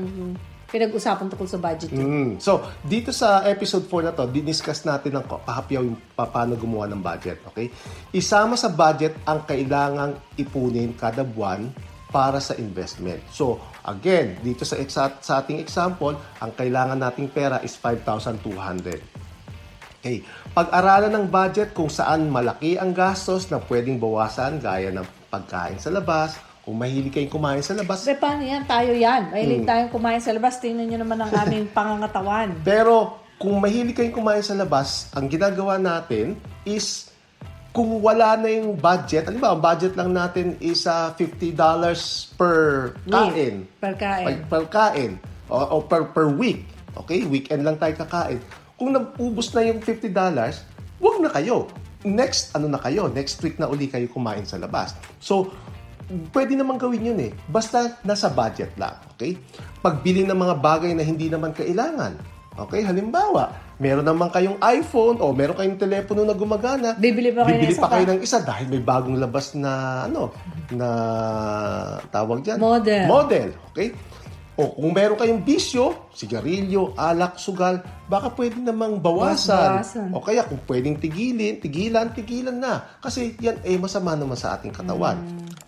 pinag-usapan 0.67 1.31
tungkol 1.31 1.49
sa 1.49 1.59
budget. 1.63 1.95
Mm. 1.95 2.43
So, 2.43 2.63
dito 2.83 3.15
sa 3.15 3.47
episode 3.47 3.87
4 3.87 4.07
na 4.11 4.13
to, 4.13 4.27
diniscuss 4.27 4.83
natin 4.83 5.19
ng 5.19 5.25
pahapyaw 5.25 5.83
yung 5.83 5.99
pa- 6.15 6.27
paano 6.27 6.59
gumawa 6.59 6.91
ng 6.91 7.01
budget. 7.03 7.39
Okay? 7.55 7.71
Isama 8.11 8.59
sa 8.59 8.71
budget 8.71 9.15
ang 9.23 9.47
kailangang 9.47 10.19
ipunin 10.35 10.95
kada 10.99 11.23
buwan 11.23 11.71
para 12.11 12.43
sa 12.43 12.55
investment. 12.59 13.23
So, 13.31 13.63
again, 13.87 14.39
dito 14.43 14.67
sa, 14.67 14.79
exa- 14.79 15.19
sa 15.23 15.43
ating 15.43 15.63
example, 15.63 16.19
ang 16.43 16.51
kailangan 16.55 16.99
nating 16.99 17.31
pera 17.31 17.63
is 17.63 17.79
5,200. 17.79 19.27
Okay. 20.07 20.23
Pag-aralan 20.55 21.11
ng 21.19 21.27
budget 21.27 21.75
kung 21.75 21.91
saan 21.91 22.31
malaki 22.31 22.79
ang 22.79 22.95
gastos 22.95 23.51
na 23.51 23.59
pwedeng 23.67 23.99
bawasan 23.99 24.63
gaya 24.63 24.95
ng 24.95 25.03
pagkain 25.35 25.83
sa 25.83 25.91
labas, 25.91 26.39
kung 26.67 26.83
mahilig 26.83 27.15
kayong 27.15 27.31
kumain 27.31 27.63
sa 27.63 27.79
labas, 27.79 28.03
Be, 28.03 28.19
paano 28.19 28.43
yan? 28.43 28.67
Tayo 28.67 28.91
yan. 28.91 29.31
Mahilig 29.31 29.63
Hmm. 29.63 29.71
tayong 29.71 29.93
kumain 29.95 30.19
sa 30.19 30.35
labas. 30.35 30.59
Tingnan 30.59 30.91
nyo 30.91 30.99
naman 31.07 31.23
ang 31.23 31.31
aming 31.47 31.71
pangangatawan. 31.71 32.59
Pero 32.67 33.23
kung 33.39 33.63
mahilig 33.63 33.95
kayong 33.95 34.11
kumain 34.11 34.43
sa 34.43 34.59
labas, 34.59 35.07
ang 35.15 35.31
ginagawa 35.31 35.79
natin 35.79 36.35
is 36.67 37.07
kung 37.71 38.03
wala 38.03 38.35
na 38.35 38.51
yung 38.51 38.75
budget, 38.75 39.31
ano 39.31 39.39
ba, 39.39 39.55
ang 39.55 39.63
budget 39.63 39.95
lang 39.95 40.11
natin 40.11 40.59
is 40.59 40.91
ah, 40.91 41.15
$50 41.15 41.55
per 42.35 42.97
kain. 43.07 43.69
Per 43.79 43.95
kain. 43.95 44.27
Per, 44.27 44.35
per 44.51 44.65
kain. 44.67 45.13
O, 45.47 45.57
o 45.63 45.77
per, 45.87 46.11
per 46.11 46.27
week. 46.35 46.67
Okay? 46.99 47.23
Weekend 47.31 47.63
lang 47.63 47.79
tayo 47.79 47.95
kakain. 47.95 48.43
Kung 48.75 48.91
naubos 48.91 49.55
na 49.55 49.63
yung 49.71 49.79
$50, 49.79 50.11
wag 50.99 51.17
na 51.23 51.31
kayo. 51.31 51.71
Next, 52.03 52.57
ano 52.59 52.67
na 52.67 52.83
kayo? 52.83 53.07
Next 53.07 53.39
week 53.45 53.61
na 53.63 53.71
uli 53.71 53.87
kayo 53.87 54.09
kumain 54.11 54.43
sa 54.43 54.59
labas. 54.59 54.97
So, 55.23 55.53
pwede 56.31 56.55
naman 56.55 56.79
gawin 56.79 57.15
yun 57.15 57.19
eh. 57.21 57.33
Basta 57.51 57.99
nasa 58.07 58.31
budget 58.31 58.75
lang. 58.79 58.95
Okay? 59.15 59.39
Pagbili 59.83 60.23
ng 60.23 60.39
mga 60.39 60.55
bagay 60.59 60.93
na 60.95 61.03
hindi 61.03 61.27
naman 61.27 61.51
kailangan. 61.53 62.17
Okay? 62.57 62.81
Halimbawa, 62.81 63.53
meron 63.77 64.07
naman 64.07 64.33
kayong 64.33 64.57
iPhone 64.65 65.21
o 65.21 65.35
meron 65.37 65.57
kayong 65.59 65.77
telepono 65.77 66.25
na 66.25 66.33
gumagana. 66.33 66.97
Bibili 66.97 67.31
pa 67.35 67.45
kayo 67.45 67.59
ng 67.59 67.61
Bibili 67.61 67.75
isa 67.77 67.83
pa 67.85 67.91
kayo 67.93 68.05
ng 68.09 68.21
isa 68.25 68.39
dahil 68.41 68.67
may 68.73 68.83
bagong 68.83 69.19
labas 69.21 69.53
na 69.53 70.05
ano, 70.09 70.33
na 70.73 70.89
tawag 72.09 72.41
dyan? 72.41 72.59
Model. 72.59 73.05
Model. 73.05 73.49
Okay? 73.75 73.93
O 74.57 74.73
kung 74.73 74.97
meron 74.97 75.21
kayong 75.21 75.45
bisyo, 75.45 76.09
sigarilyo, 76.17 76.97
alak, 76.97 77.37
sugal, 77.37 77.85
baka 78.09 78.33
pwede 78.33 78.57
namang 78.57 79.05
bawasan. 79.05 79.85
Bawasan. 79.85 80.09
O 80.17 80.25
kaya 80.25 80.49
kung 80.49 80.65
pwedeng 80.65 80.97
tigilin, 80.97 81.61
tigilan, 81.61 82.09
tigilan 82.17 82.57
na. 82.57 82.97
Kasi 83.05 83.37
yan 83.37 83.61
eh 83.61 83.77
masama 83.77 84.17
naman 84.17 84.33
sa 84.33 84.57
ating 84.57 84.73
katawan. 84.73 85.21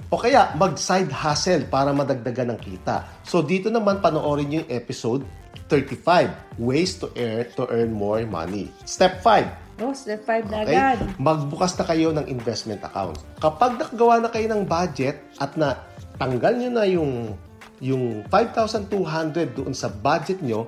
O 0.09 0.17
kaya 0.17 0.57
mag-side 0.57 1.13
hustle 1.13 1.69
para 1.69 1.93
madagdagan 1.93 2.57
ng 2.57 2.61
kita. 2.65 3.05
So 3.29 3.45
dito 3.45 3.69
naman 3.69 4.01
panoorin 4.01 4.49
niyo 4.49 4.59
yung 4.65 4.73
episode 4.73 5.23
35, 5.69 6.57
Ways 6.57 6.97
to 6.97 7.13
Earn, 7.13 7.45
to 7.61 7.69
earn 7.69 7.93
More 7.93 8.25
Money. 8.25 8.73
Step 8.89 9.21
5, 9.21 9.69
Oh, 9.79 9.95
step 9.95 10.27
5 10.27 10.51
na 10.51 10.67
Okay? 10.67 10.75
agad. 10.75 10.99
Magbukas 11.23 11.79
na 11.79 11.85
kayo 11.87 12.11
ng 12.11 12.27
investment 12.27 12.83
account. 12.83 13.23
Kapag 13.39 13.79
nakagawa 13.79 14.19
na 14.19 14.33
kayo 14.33 14.51
ng 14.51 14.67
budget 14.67 15.23
at 15.39 15.55
na 15.55 15.79
tanggal 16.19 16.51
nyo 16.59 16.71
na 16.73 16.85
yung 16.89 17.39
yung 17.79 18.27
5,200 18.31 19.55
doon 19.55 19.75
sa 19.75 19.91
budget 19.91 20.43
nyo, 20.43 20.67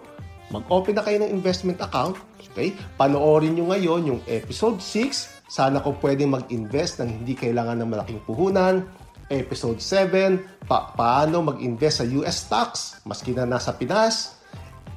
mag-open 0.50 0.98
na 0.98 1.02
kayo 1.06 1.22
ng 1.22 1.30
investment 1.30 1.78
account. 1.78 2.18
Okay? 2.50 2.74
Panoorin 2.98 3.54
nyo 3.54 3.70
ngayon 3.70 4.02
yung 4.06 4.20
episode 4.26 4.82
6. 4.82 5.46
Sana 5.50 5.82
ko 5.82 5.98
pwedeng 6.02 6.34
mag-invest 6.34 7.02
ng 7.02 7.22
hindi 7.22 7.34
kailangan 7.34 7.78
ng 7.82 7.88
malaking 7.90 8.20
puhunan. 8.26 8.86
Episode 9.30 9.78
7, 9.78 10.66
pa- 10.66 10.90
paano 10.98 11.38
mag-invest 11.46 12.02
sa 12.02 12.06
US 12.18 12.46
stocks 12.46 12.80
maski 13.06 13.30
na 13.30 13.46
nasa 13.46 13.70
Pinas. 13.74 14.42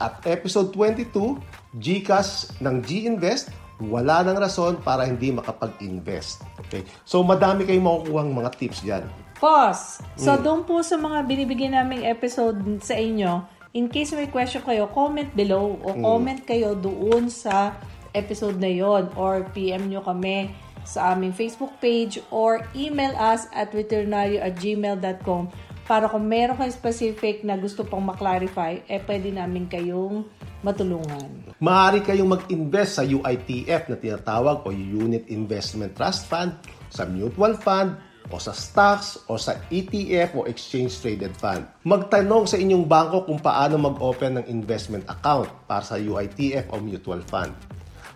At 0.01 0.25
episode 0.25 0.73
22, 0.73 1.37
GCash 1.77 2.57
ng 2.65 2.81
G-Invest, 2.81 3.53
wala 3.77 4.25
nang 4.25 4.41
rason 4.41 4.81
para 4.81 5.05
hindi 5.05 5.29
makapag-invest. 5.29 6.41
Okay? 6.65 6.81
So, 7.05 7.21
madami 7.21 7.69
kayong 7.69 7.85
makukuha 7.85 8.25
mga 8.25 8.51
tips 8.57 8.81
dyan. 8.81 9.05
Pause. 9.43 9.99
So, 10.15 10.39
Hmm. 10.39 10.39
doon 10.39 10.61
po 10.63 10.79
sa 10.79 10.95
mga 10.95 11.27
binibigyan 11.27 11.75
naming 11.75 12.07
episode 12.07 12.63
sa 12.79 12.95
inyo, 12.95 13.43
in 13.75 13.91
case 13.91 14.15
may 14.15 14.31
question 14.31 14.63
kayo, 14.63 14.87
comment 14.87 15.27
below 15.35 15.75
o 15.83 15.91
Hmm. 15.91 15.99
comment 15.99 16.39
kayo 16.39 16.79
doon 16.79 17.27
sa 17.27 17.75
episode 18.15 18.55
na 18.55 18.71
yon 18.71 19.11
or 19.19 19.43
PM 19.51 19.91
nyo 19.91 19.99
kami 19.99 20.47
sa 20.87 21.11
aming 21.11 21.35
Facebook 21.35 21.75
page 21.83 22.23
or 22.31 22.63
email 22.71 23.11
us 23.19 23.51
at 23.51 23.75
veterinario 23.75 24.39
at 24.39 24.55
gmail.com 24.55 25.51
para 25.83 26.07
kung 26.07 26.23
meron 26.23 26.55
kayo 26.55 26.71
specific 26.71 27.43
na 27.43 27.59
gusto 27.59 27.83
pang 27.83 27.99
maklarify, 27.99 28.79
eh 28.87 29.03
pwede 29.03 29.27
namin 29.27 29.67
kayong 29.67 30.23
matulungan. 30.63 31.51
Maaari 31.59 31.99
kayong 31.99 32.31
mag-invest 32.31 32.95
sa 32.95 33.03
UITF 33.03 33.91
na 33.91 33.99
tinatawag 33.99 34.63
o 34.63 34.71
Unit 34.71 35.27
Investment 35.27 35.91
Trust 35.91 36.31
Fund, 36.31 36.55
sa 36.87 37.03
mutual 37.03 37.59
fund, 37.59 37.99
o 38.31 38.37
sa 38.39 38.55
stocks, 38.55 39.19
o 39.27 39.35
sa 39.35 39.59
ETF 39.67 40.39
o 40.39 40.47
Exchange 40.47 40.93
Traded 41.01 41.33
Fund. 41.35 41.65
Magtanong 41.83 42.47
sa 42.47 42.55
inyong 42.55 42.85
bangko 42.87 43.27
kung 43.27 43.39
paano 43.41 43.75
mag-open 43.81 44.39
ng 44.39 44.45
investment 44.47 45.03
account 45.11 45.51
para 45.67 45.83
sa 45.83 45.99
UITF 45.99 46.71
o 46.71 46.79
mutual 46.79 47.19
fund. 47.27 47.51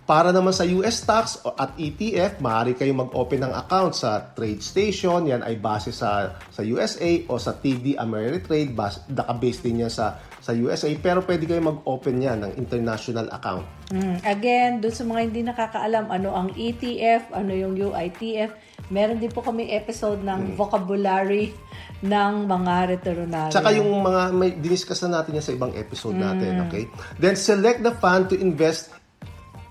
Para 0.08 0.32
naman 0.32 0.56
sa 0.56 0.63
US 0.63 1.04
stocks 1.04 1.43
at 1.43 1.76
ETF, 1.76 2.39
maaari 2.39 2.80
kayong 2.80 3.12
mag-open 3.12 3.43
ng 3.43 3.52
account 3.52 3.91
sa 3.91 4.32
trade 4.32 4.63
station. 4.63 5.28
Yan 5.28 5.43
ay 5.43 5.60
base 5.60 5.91
sa 5.91 6.32
sa 6.48 6.63
USA 6.63 7.28
o 7.28 7.36
sa 7.36 7.60
TD 7.60 8.00
Ameritrade. 8.00 8.72
Bas, 8.72 9.04
nakabase 9.12 9.67
din 9.67 9.84
yan 9.84 9.91
sa, 9.91 10.15
sa 10.39 10.56
USA. 10.56 10.88
Pero 10.96 11.28
pwede 11.28 11.43
kayong 11.43 11.84
mag-open 11.84 12.24
yan 12.24 12.39
ng 12.39 12.56
international 12.56 13.28
account. 13.36 13.67
Mm, 13.91 14.24
Again, 14.24 14.72
doon 14.80 14.96
sa 14.96 15.04
mga 15.04 15.20
hindi 15.28 15.41
nakakaalam 15.43 16.08
ano 16.08 16.30
ang 16.32 16.56
ETF, 16.56 17.36
ano 17.36 17.52
yung 17.52 17.76
UITF, 17.76 18.56
meron 18.88 19.20
din 19.20 19.28
po 19.28 19.43
kami 19.43 19.76
episode 19.76 20.24
ng 20.24 20.56
vocabulary 20.56 21.52
ng 22.00 22.34
mga 22.48 22.74
veterinarian. 22.96 23.52
Tsaka 23.52 23.76
yung 23.76 23.91
mga, 24.06 24.22
may 24.32 24.56
diniscuss 24.56 25.04
na 25.04 25.20
natin 25.20 25.36
yan 25.36 25.46
sa 25.46 25.52
ibang 25.52 25.74
episode 25.76 26.15
natin, 26.15 26.63
okay? 26.63 26.88
Then 27.20 27.36
select 27.36 27.84
the 27.84 27.91
fund 27.98 28.32
to 28.32 28.39
invest 28.39 28.97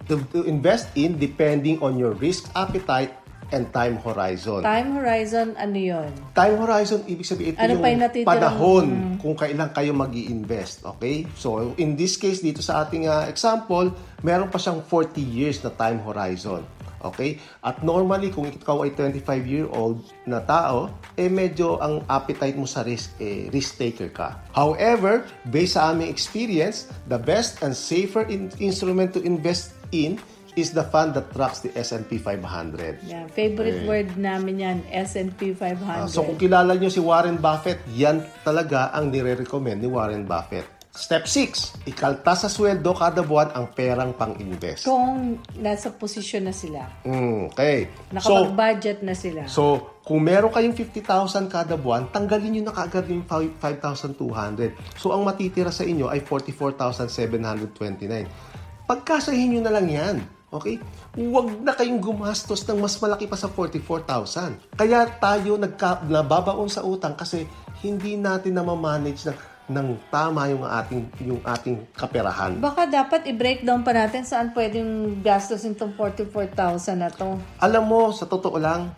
to, 0.08 0.22
to 0.32 0.46
invest 0.46 0.90
in 0.94 1.18
depending 1.18 1.82
on 1.82 1.98
your 1.98 2.14
risk 2.16 2.50
appetite 2.54 3.14
and 3.54 3.70
time 3.70 3.98
horizon. 4.02 4.62
Time 4.62 4.98
horizon, 4.98 5.54
ano 5.54 5.78
yun? 5.78 6.10
Time 6.34 6.56
horizon, 6.58 7.06
ibig 7.06 7.26
sabihin 7.26 7.54
ito 7.54 7.62
Ano 7.62 7.78
yung 7.78 7.82
pa 7.82 7.90
yung 7.90 8.26
panahon 8.26 8.86
kung 9.22 9.34
kailan 9.38 9.70
kayo 9.70 9.94
mag 9.94 10.10
invest 10.14 10.82
Okay? 10.98 11.26
So, 11.38 11.74
in 11.78 11.94
this 11.94 12.18
case, 12.18 12.42
dito 12.42 12.58
sa 12.58 12.86
ating 12.86 13.06
ah, 13.06 13.30
example, 13.30 13.94
meron 14.26 14.50
pa 14.50 14.58
siyang 14.58 14.82
40 14.82 15.22
years 15.22 15.62
na 15.62 15.70
time 15.70 16.02
horizon. 16.02 16.66
Okay? 17.06 17.38
At 17.62 17.86
normally, 17.86 18.34
kung 18.34 18.50
ikaw 18.50 18.82
ay 18.82 18.90
25-year-old 18.96 20.02
na 20.26 20.42
tao, 20.42 20.90
eh 21.14 21.30
medyo 21.30 21.78
ang 21.78 22.02
appetite 22.10 22.58
mo 22.58 22.66
sa 22.66 22.82
risk, 22.82 23.14
eh, 23.22 23.46
risk 23.52 23.78
taker 23.78 24.10
ka. 24.10 24.42
However, 24.50 25.22
based 25.46 25.78
sa 25.78 25.92
aming 25.92 26.10
experience, 26.10 26.90
the 27.06 27.20
best 27.20 27.62
and 27.62 27.76
safer 27.76 28.26
in- 28.26 28.50
instrument 28.58 29.14
to 29.14 29.20
invest 29.22 29.75
in 29.92 30.16
is 30.56 30.72
the 30.72 30.82
fund 30.82 31.12
that 31.12 31.28
tracks 31.36 31.60
the 31.60 31.68
S&P 31.76 32.16
500. 32.16 33.04
Yan, 33.04 33.28
favorite 33.28 33.84
word 33.84 34.16
namin 34.16 34.56
yan, 34.56 34.80
S&P 34.88 35.52
500. 35.52 35.84
Ah, 35.84 36.08
so 36.08 36.24
kung 36.24 36.40
kilala 36.40 36.72
nyo 36.72 36.88
si 36.88 36.96
Warren 36.96 37.36
Buffett, 37.36 37.76
yan 37.92 38.24
talaga 38.40 38.88
ang 38.96 39.12
nire-recommend 39.12 39.84
ni 39.84 39.92
Warren 39.92 40.24
Buffett. 40.24 40.64
Step 40.96 41.28
6, 41.28 41.84
ikalta 41.92 42.32
sa 42.32 42.48
sweldo 42.48 42.96
kada 42.96 43.20
buwan 43.20 43.52
ang 43.52 43.68
perang 43.76 44.16
pang-invest. 44.16 44.88
Kung 44.88 45.36
nasa 45.60 45.92
posisyon 45.92 46.48
na 46.48 46.56
sila, 46.56 46.88
Mm, 47.04 47.52
okay. 47.52 47.92
So, 48.16 48.48
nakapag-budget 48.48 49.04
na 49.04 49.12
sila. 49.12 49.44
so, 49.44 49.92
kung 50.08 50.24
meron 50.24 50.48
kayong 50.48 50.72
50,000 50.72 51.52
kada 51.52 51.76
buwan, 51.76 52.08
tanggalin 52.08 52.48
nyo 52.48 52.72
na 52.72 52.80
kaagad 52.80 53.12
yung 53.12 53.28
5,200. 53.28 54.72
So, 54.96 55.12
ang 55.12 55.28
matitira 55.28 55.68
sa 55.68 55.84
inyo 55.84 56.08
ay 56.08 56.24
44,729. 56.24 58.55
Pagkasahin 58.86 59.50
nyo 59.50 59.60
na 59.60 59.74
lang 59.74 59.86
yan. 59.90 60.16
Okay? 60.46 60.78
Huwag 61.12 61.58
na 61.58 61.74
kayong 61.74 61.98
gumastos 61.98 62.62
ng 62.64 62.78
mas 62.78 62.94
malaki 62.96 63.26
pa 63.26 63.34
sa 63.34 63.50
44,000. 63.50 64.78
Kaya 64.78 65.10
tayo 65.18 65.58
nagka, 65.58 66.06
nababaon 66.06 66.70
sa 66.70 66.80
utang 66.80 67.12
kasi 67.12 67.50
hindi 67.82 68.14
natin 68.14 68.54
na 68.54 68.62
manage 68.62 69.26
ng, 69.26 69.36
ng 69.68 69.86
tama 70.06 70.46
yung 70.46 70.62
ating, 70.62 71.02
yung 71.20 71.42
ating 71.42 71.82
kaperahan. 71.92 72.56
Baka 72.56 72.86
dapat 72.86 73.26
i-breakdown 73.26 73.82
pa 73.82 73.90
natin 73.90 74.22
saan 74.22 74.54
pwedeng 74.54 75.18
gastos 75.20 75.66
itong 75.66 75.92
44,000 75.92 76.54
na 76.94 77.10
to. 77.10 77.36
Alam 77.58 77.84
mo, 77.84 78.00
sa 78.14 78.24
totoo 78.24 78.54
lang, 78.54 78.94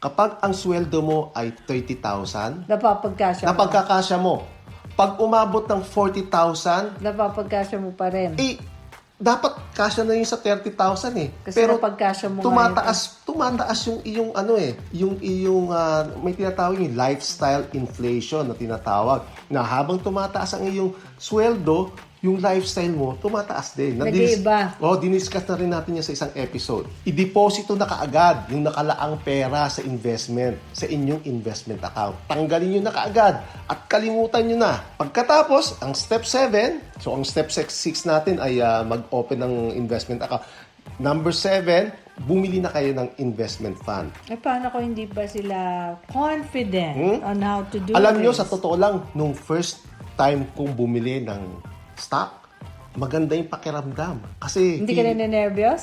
kapag 0.00 0.40
ang 0.40 0.56
sweldo 0.56 1.04
mo 1.04 1.18
ay 1.32 1.52
30,000, 1.68 2.64
Napapagkasya 2.66 3.44
mo. 3.44 3.48
napagkakasya 3.52 4.16
mo. 4.16 4.34
Pag 4.96 5.20
umabot 5.20 5.60
ng 5.62 5.84
40,000, 5.84 7.04
Napapagkasya 7.04 7.76
mo 7.76 7.92
pa 7.92 8.08
rin. 8.08 8.32
eh, 8.40 8.56
dapat 9.16 9.56
kasya 9.72 10.04
na 10.04 10.12
yun 10.12 10.28
sa 10.28 10.36
30,000 10.36 10.76
eh. 11.16 11.32
Kasi 11.40 11.56
Pero 11.56 11.80
napagkasya 11.80 12.28
mo 12.28 12.44
tumataas, 12.44 13.24
tumataas 13.24 13.80
yung 13.88 14.00
iyong 14.04 14.32
ano 14.36 14.60
eh, 14.60 14.76
yung 14.92 15.16
iyong 15.24 15.72
ah, 15.72 16.04
may 16.20 16.36
tinatawag 16.36 16.76
yung 16.84 16.92
lifestyle 16.92 17.64
inflation 17.72 18.44
na 18.44 18.52
tinatawag. 18.52 19.24
Na 19.48 19.64
habang 19.64 19.96
tumataas 19.96 20.52
ang 20.52 20.68
iyong 20.68 20.92
sweldo, 21.16 21.96
yung 22.26 22.42
lifestyle 22.42 22.90
mo, 22.90 23.14
tumataas 23.16 23.72
din. 23.72 23.96
Na 23.96 24.10
dinis- 24.10 24.42
Nag-iiba. 24.42 24.74
Oh, 24.82 24.98
diniscuss 24.98 25.46
na 25.46 25.54
rin 25.54 25.70
natin 25.70 25.94
yan 25.94 26.02
sa 26.02 26.10
isang 26.10 26.32
episode. 26.34 26.90
I-deposito 27.06 27.78
na 27.78 27.86
kaagad 27.86 28.50
yung 28.50 28.66
nakalaang 28.66 29.16
pera 29.22 29.70
sa 29.70 29.80
investment, 29.80 30.58
sa 30.74 30.84
inyong 30.84 31.22
investment 31.24 31.78
account. 31.80 32.18
Tanggalin 32.26 32.68
nyo 32.68 32.82
na 32.82 32.92
kaagad 32.92 33.34
at 33.64 33.78
kalimutan 33.86 34.42
nyo 34.44 34.58
na. 34.58 34.82
Pagkatapos, 34.96 35.78
ang 35.80 35.94
step 35.94 36.26
7, 36.26 36.98
so 36.98 37.14
ang 37.14 37.22
step 37.22 37.48
6 37.48 37.70
natin 38.04 38.42
ay 38.42 38.58
ah, 38.58 38.82
mag-open 38.82 39.38
ng 39.38 39.54
investment 39.72 40.20
account. 40.20 40.42
Number 40.96 41.30
7, 41.30 41.92
bumili 42.24 42.58
na 42.58 42.72
kayo 42.72 42.96
ng 42.96 43.12
investment 43.18 43.76
fund. 43.78 44.08
Eh, 44.26 44.38
paano 44.40 44.72
kung 44.72 44.80
hindi 44.82 45.04
ba 45.04 45.28
sila 45.28 45.92
confident 46.08 47.20
on 47.20 47.38
how 47.38 47.60
to 47.68 47.76
do 47.78 47.92
Hmm? 47.92 48.00
Alam 48.00 48.18
nyo, 48.18 48.32
this? 48.32 48.40
sa 48.40 48.48
totoo 48.48 48.74
lang, 48.74 49.04
nung 49.12 49.36
first 49.36 49.84
time 50.16 50.48
kong 50.56 50.72
bumili 50.72 51.20
ng 51.20 51.42
stock, 51.96 52.46
maganda 52.96 53.36
yung 53.36 53.48
pakiramdam. 53.48 54.20
Kasi 54.38 54.80
Hindi 54.80 54.94
ka 54.96 55.02
na 55.02 55.26
nervyos? 55.26 55.82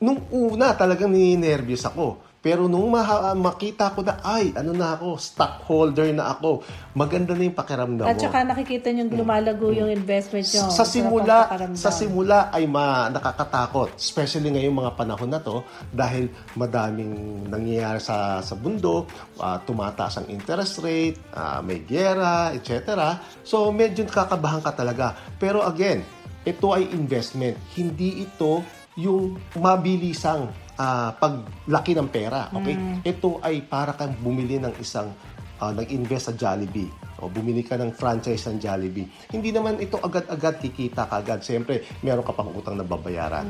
nung 0.00 0.24
una 0.32 0.72
talagang 0.72 1.12
ninenervyos 1.12 1.84
ako. 1.84 2.29
Pero 2.40 2.72
nung 2.72 2.88
maha- 2.88 3.36
makita 3.36 3.92
ko 3.92 4.00
na, 4.00 4.16
ay, 4.24 4.56
ano 4.56 4.72
na 4.72 4.96
ako, 4.96 5.20
stockholder 5.20 6.08
na 6.08 6.32
ako, 6.32 6.64
maganda 6.96 7.36
na 7.36 7.44
yung 7.44 7.52
pakiramdam 7.52 8.08
At 8.08 8.16
mo. 8.16 8.24
saka 8.24 8.48
nakikita 8.48 8.88
nyo 8.96 9.12
lumalago 9.12 9.68
yung 9.68 9.92
investment 9.92 10.48
nyo. 10.48 10.72
sa 10.72 10.80
ang 10.80 10.88
simula, 10.88 11.36
sa 11.76 11.92
simula 11.92 12.48
ay 12.48 12.64
ma, 12.64 13.12
nakakatakot. 13.12 13.92
Especially 13.92 14.48
ngayong 14.56 14.72
mga 14.72 14.92
panahon 14.96 15.28
na 15.28 15.36
to 15.44 15.60
dahil 15.92 16.32
madaming 16.56 17.44
nangyayari 17.44 18.00
sa 18.00 18.40
sa 18.40 18.56
bundok, 18.56 19.12
ah, 19.36 19.60
tumataas 19.60 20.24
ang 20.24 20.26
interest 20.32 20.80
rate, 20.80 21.20
ah, 21.36 21.60
may 21.60 21.84
gera, 21.84 22.56
etc. 22.56 23.20
So 23.44 23.68
medyo 23.68 24.08
kakabahan 24.08 24.64
ka 24.64 24.72
talaga. 24.72 25.12
Pero 25.36 25.60
again, 25.60 26.00
ito 26.48 26.72
ay 26.72 26.88
investment. 26.96 27.60
Hindi 27.76 28.24
ito 28.24 28.64
yung 28.96 29.36
mabilisang 29.60 30.48
ah, 30.80 31.12
paglaki 31.12 31.92
ng 31.92 32.08
pera. 32.08 32.48
Okay? 32.56 33.04
Ito 33.04 33.44
ay 33.44 33.60
para 33.68 33.92
kang 33.92 34.16
bumili 34.16 34.56
ng 34.56 34.72
isang 34.80 35.12
ah, 35.60 35.72
nag-invest 35.76 36.32
sa 36.32 36.34
Jollibee 36.34 36.88
o 37.20 37.28
bumili 37.28 37.60
ka 37.60 37.76
ng 37.76 37.92
franchise 37.92 38.48
ng 38.48 38.56
Jollibee. 38.56 39.04
Hindi 39.28 39.52
naman 39.52 39.76
ito 39.76 40.00
agad-agad 40.00 40.56
kikita 40.64 41.04
ka 41.04 41.20
agad. 41.20 41.44
Siyempre, 41.44 41.84
meron 42.00 42.24
ka 42.24 42.32
pang 42.32 42.48
utang 42.48 42.80
na 42.80 42.84
babayaran. 42.84 43.44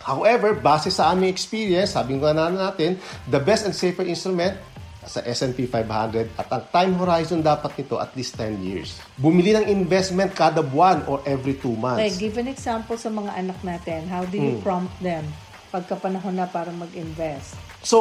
However, 0.00 0.56
base 0.56 0.88
sa 0.88 1.12
aming 1.12 1.28
experience, 1.28 1.92
sabi 1.92 2.16
nga 2.16 2.32
na 2.32 2.48
natin, 2.48 2.96
the 3.28 3.36
best 3.36 3.68
and 3.68 3.76
safer 3.76 4.08
instrument 4.08 4.56
sa 5.04 5.20
S&P 5.24 5.64
500 5.64 6.36
at 6.36 6.48
ang 6.52 6.64
time 6.72 6.92
horizon 6.96 7.40
dapat 7.40 7.72
nito 7.76 7.96
at 7.96 8.12
least 8.16 8.36
10 8.36 8.60
years. 8.60 9.00
Bumili 9.16 9.56
ng 9.56 9.68
investment 9.68 10.32
kada 10.36 10.60
buwan 10.60 11.04
or 11.08 11.24
every 11.24 11.56
2 11.56 11.72
months. 11.76 12.04
Okay, 12.04 12.28
give 12.28 12.36
an 12.40 12.48
example 12.48 12.96
sa 13.00 13.08
mga 13.08 13.32
anak 13.36 13.58
natin. 13.64 14.08
How 14.08 14.24
do 14.28 14.36
you 14.36 14.60
Hmm. 14.60 14.64
prompt 14.64 14.92
them 15.00 15.24
pagkapanahon 15.70 16.34
na 16.34 16.44
para 16.44 16.70
mag-invest? 16.70 17.54
So, 17.80 17.98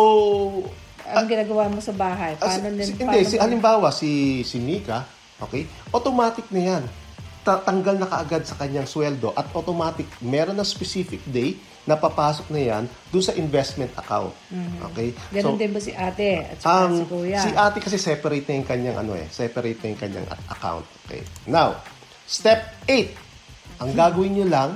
Anong 1.02 1.32
ginagawa 1.32 1.66
mo 1.66 1.80
sa 1.80 1.90
bahay? 1.92 2.36
Ah, 2.36 2.54
Paano 2.54 2.68
si, 2.68 2.76
nin- 2.76 2.84
si- 2.84 2.94
paano 2.96 3.10
hindi, 3.12 3.26
si, 3.26 3.36
mo- 3.36 3.42
halimbawa, 3.42 3.88
si, 3.90 4.10
si 4.44 4.58
Mika, 4.60 5.06
okay, 5.40 5.64
automatic 5.90 6.46
na 6.50 6.62
yan. 6.68 6.84
Ta- 7.40 7.64
tanggal 7.64 7.96
na 7.96 8.06
kaagad 8.06 8.44
sa 8.44 8.54
kanyang 8.54 8.86
sweldo 8.86 9.32
at 9.32 9.48
automatic, 9.52 10.06
meron 10.20 10.54
na 10.54 10.62
specific 10.62 11.24
day 11.26 11.56
na 11.84 11.96
papasok 11.96 12.52
na 12.52 12.62
yan 12.62 12.84
dun 13.08 13.24
sa 13.24 13.34
investment 13.34 13.90
account. 13.96 14.36
Okay? 14.92 15.10
Mhm. 15.10 15.32
Ganon 15.32 15.58
din 15.58 15.72
ba 15.72 15.80
si 15.80 15.90
ate 15.90 16.46
at 16.46 16.62
Um, 16.62 16.92
si 16.94 17.06
kuya? 17.08 17.40
si 17.40 17.50
ate 17.50 17.78
kasi 17.80 17.98
separate 17.98 18.46
na 18.46 18.54
yung 18.54 18.68
kanyang 18.68 18.98
ano 19.00 19.14
eh, 19.14 19.26
separate 19.28 19.80
na 19.80 19.88
yung 19.88 19.98
kanyang 20.00 20.28
account. 20.46 20.86
Okay. 21.08 21.26
Now, 21.48 21.80
step 22.24 22.60
8. 22.86 23.18
Ang 23.80 23.96
gagawin 23.96 24.36
nyo 24.36 24.46
lang, 24.46 24.70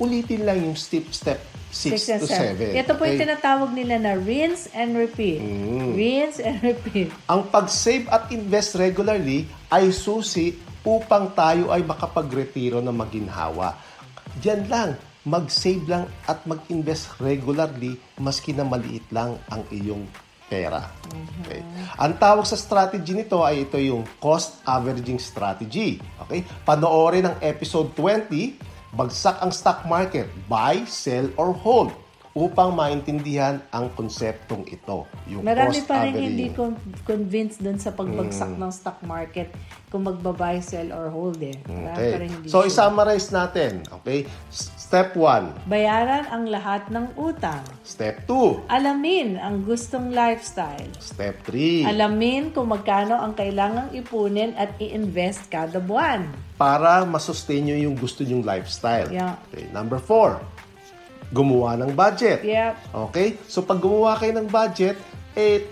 ulitin 0.00 0.48
lang 0.48 0.58
yung 0.64 0.74
step 0.74 1.06
step 1.12 1.40
6 1.70 1.94
Six 1.94 2.02
and 2.10 2.20
to 2.20 2.26
seven. 2.26 2.74
7. 2.74 2.82
Ito 2.82 2.92
po 2.98 3.06
yung 3.06 3.22
tinatawag 3.22 3.70
nila 3.70 4.02
na 4.02 4.18
rinse 4.18 4.66
and 4.74 4.98
repeat. 4.98 5.38
Mm. 5.38 5.94
Rinse 5.94 6.42
and 6.42 6.58
repeat. 6.66 7.14
Ang 7.30 7.46
pag-save 7.46 8.10
at 8.10 8.26
invest 8.34 8.74
regularly 8.74 9.46
ay 9.70 9.94
susi 9.94 10.58
upang 10.82 11.30
tayo 11.30 11.70
ay 11.70 11.86
makapagretiro 11.86 12.82
na 12.82 12.90
maginhawa. 12.90 13.78
Diyan 14.42 14.66
lang, 14.66 14.98
mag-save 15.22 15.86
lang 15.86 16.10
at 16.26 16.42
mag-invest 16.42 17.14
regularly 17.22 17.94
maski 18.18 18.50
na 18.50 18.66
maliit 18.66 19.06
lang 19.14 19.38
ang 19.46 19.62
iyong 19.70 20.02
pera. 20.50 20.90
Okay. 21.46 21.62
Ang 21.94 22.18
tawag 22.18 22.42
sa 22.42 22.58
strategy 22.58 23.14
nito 23.14 23.46
ay 23.46 23.70
ito 23.70 23.78
yung 23.78 24.02
cost 24.18 24.58
averaging 24.66 25.22
strategy. 25.22 26.02
Okay? 26.26 26.42
Panoorin 26.66 27.30
ang 27.30 27.36
episode 27.38 27.94
20, 27.94 28.58
Bagsak 28.90 29.38
ang 29.38 29.50
stock 29.50 29.86
market, 29.86 30.26
buy, 30.44 30.82
sell, 30.84 31.30
or 31.36 31.52
hold 31.52 31.94
upang 32.30 32.70
maintindihan 32.70 33.58
ang 33.68 33.90
konseptong 33.90 34.62
ito. 34.64 35.02
Yung 35.26 35.42
Marami 35.42 35.74
cost 35.74 35.86
pa 35.86 35.98
rin 36.00 36.14
averaging. 36.14 36.22
hindi 36.24 36.46
con- 36.50 36.78
convinced 37.04 37.58
dun 37.58 37.74
sa 37.74 37.90
Mm. 37.90 37.98
pagbagsak 37.98 38.52
ng 38.54 38.70
stock 38.70 38.98
market 39.02 39.50
kung 39.86 40.06
magbabuy, 40.06 40.58
sell, 40.60 40.90
or 40.90 41.10
hold 41.10 41.38
eh. 41.40 41.58
Marami 41.64 41.90
pa 41.90 42.18
rin 42.18 42.30
Okay. 42.30 42.34
hindi 42.36 42.46
So, 42.46 42.62
sure. 42.62 42.66
i-summarize 42.66 43.28
natin. 43.28 43.82
Okay? 43.92 44.30
Step 44.90 45.14
1. 45.14 45.70
Bayaran 45.70 46.26
ang 46.34 46.50
lahat 46.50 46.90
ng 46.90 47.14
utang. 47.14 47.62
Step 47.86 48.26
2. 48.26 48.66
Alamin 48.66 49.38
ang 49.38 49.62
gustong 49.62 50.10
lifestyle. 50.10 50.90
Step 50.98 51.46
3. 51.46 51.86
Alamin 51.86 52.50
kung 52.50 52.74
magkano 52.74 53.14
ang 53.14 53.38
kailangang 53.38 53.94
ipunin 53.94 54.50
at 54.58 54.74
i-invest 54.82 55.46
kada 55.46 55.78
buwan. 55.78 56.26
Para 56.58 57.06
masustain 57.06 57.70
nyo 57.70 57.78
yung 57.78 57.94
gusto 57.94 58.26
nyong 58.26 58.42
lifestyle. 58.42 59.06
Yeah. 59.14 59.38
Okay. 59.54 59.70
Number 59.70 60.02
4. 60.02 60.42
Gumawa 61.30 61.78
ng 61.78 61.94
budget. 61.94 62.42
Yep. 62.42 62.74
Okay? 63.14 63.38
So, 63.46 63.62
pag 63.62 63.78
gumawa 63.78 64.18
kayo 64.18 64.42
ng 64.42 64.50
budget, 64.50 64.98
eh, 65.38 65.70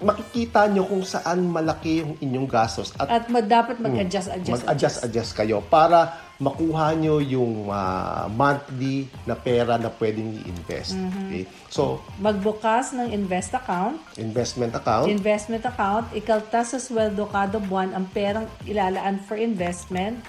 makikita 0.00 0.72
nyo 0.72 0.88
kung 0.88 1.04
saan 1.04 1.52
malaki 1.52 2.00
yung 2.00 2.16
inyong 2.16 2.48
gastos 2.48 2.94
at 2.96 3.12
At 3.12 3.28
dapat 3.28 3.76
mag-adjust, 3.76 4.30
adjust, 4.30 4.62
mag-adjust 4.64 4.98
adjust 5.04 5.32
kayo 5.34 5.58
para 5.66 6.27
makuha 6.38 6.94
nyo 6.94 7.18
yung 7.18 7.66
ah, 7.68 8.30
monthly 8.30 9.10
na 9.26 9.34
pera 9.34 9.74
na 9.74 9.90
pwedeng 9.98 10.38
i-invest. 10.38 10.94
Mm-hmm. 10.94 11.26
Okay? 11.26 11.44
So, 11.66 11.98
Magbukas 12.22 12.94
ng 12.94 13.10
invest 13.10 13.58
account. 13.58 13.98
investment 14.14 14.72
account, 14.78 15.10
Investment 15.10 15.66
account, 15.66 16.06
ikaltas 16.14 16.74
sa 16.74 16.78
sweldo 16.78 17.26
kada 17.26 17.58
buwan 17.58 17.90
ang 17.90 18.06
perang 18.14 18.46
ilalaan 18.70 19.18
for 19.26 19.34
investment. 19.34 20.22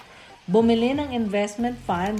Bumili 0.50 0.98
ng 0.98 1.14
investment 1.14 1.78
fund. 1.86 2.18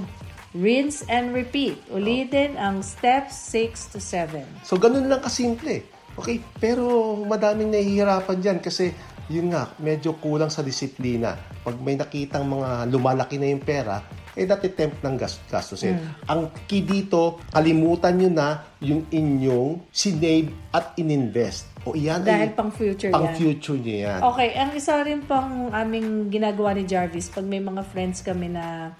Rinse 0.54 1.06
and 1.06 1.30
repeat. 1.30 1.78
Ulitin 1.90 2.58
ang 2.58 2.82
steps 2.82 3.38
6 3.54 3.94
to 3.94 3.98
7. 4.02 4.42
So, 4.66 4.78
ganun 4.78 5.06
lang 5.06 5.22
kasimple. 5.22 5.82
Okay? 6.14 6.42
Pero 6.58 7.14
madaming 7.22 7.70
nahihirapan 7.74 8.38
dyan 8.38 8.58
kasi 8.58 8.94
yun 9.30 9.54
nga, 9.54 9.70
medyo 9.78 10.18
kulang 10.18 10.50
sa 10.50 10.66
disiplina. 10.66 11.38
Pag 11.62 11.78
may 11.78 11.94
nakitang 11.94 12.50
mga 12.50 12.90
lumalaki 12.90 13.38
na 13.38 13.54
yung 13.54 13.62
pera, 13.62 14.02
eh 14.34 14.42
natitempt 14.42 15.02
ng 15.06 15.14
gas 15.14 15.38
gastusin. 15.46 15.98
Ang 16.26 16.50
key 16.66 16.82
dito, 16.82 17.38
kalimutan 17.54 18.18
nyo 18.18 18.30
na 18.30 18.48
yung 18.82 19.06
inyong 19.06 19.86
sinave 19.94 20.50
at 20.74 20.98
ininvest. 20.98 21.70
O 21.86 21.94
iyan 21.94 22.26
Dahil 22.26 22.50
ay 22.50 22.54
pang 22.58 22.70
future 22.74 23.10
pang 23.14 23.30
yan. 23.30 23.36
future 23.38 23.78
nyo 23.78 23.96
yan. 24.10 24.20
Okay, 24.34 24.48
ang 24.58 24.70
isa 24.74 24.98
rin 25.06 25.22
pang 25.22 25.70
aming 25.70 26.26
ginagawa 26.26 26.74
ni 26.74 26.84
Jarvis, 26.86 27.30
pag 27.30 27.46
may 27.46 27.62
mga 27.62 27.86
friends 27.86 28.22
kami 28.26 28.50
na 28.50 28.94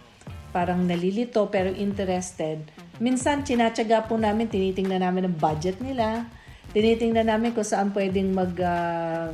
parang 0.51 0.83
nalilito 0.83 1.47
pero 1.47 1.71
interested, 1.71 2.66
minsan 2.99 3.47
chinatsaga 3.47 4.07
po 4.11 4.19
namin, 4.19 4.51
tinitingnan 4.51 5.03
namin 5.03 5.31
ang 5.31 5.37
budget 5.38 5.79
nila, 5.79 6.27
tinitingnan 6.75 7.31
namin 7.31 7.55
kung 7.55 7.66
saan 7.66 7.95
pwedeng 7.95 8.35
mag 8.35 8.51
ah, 8.59 9.31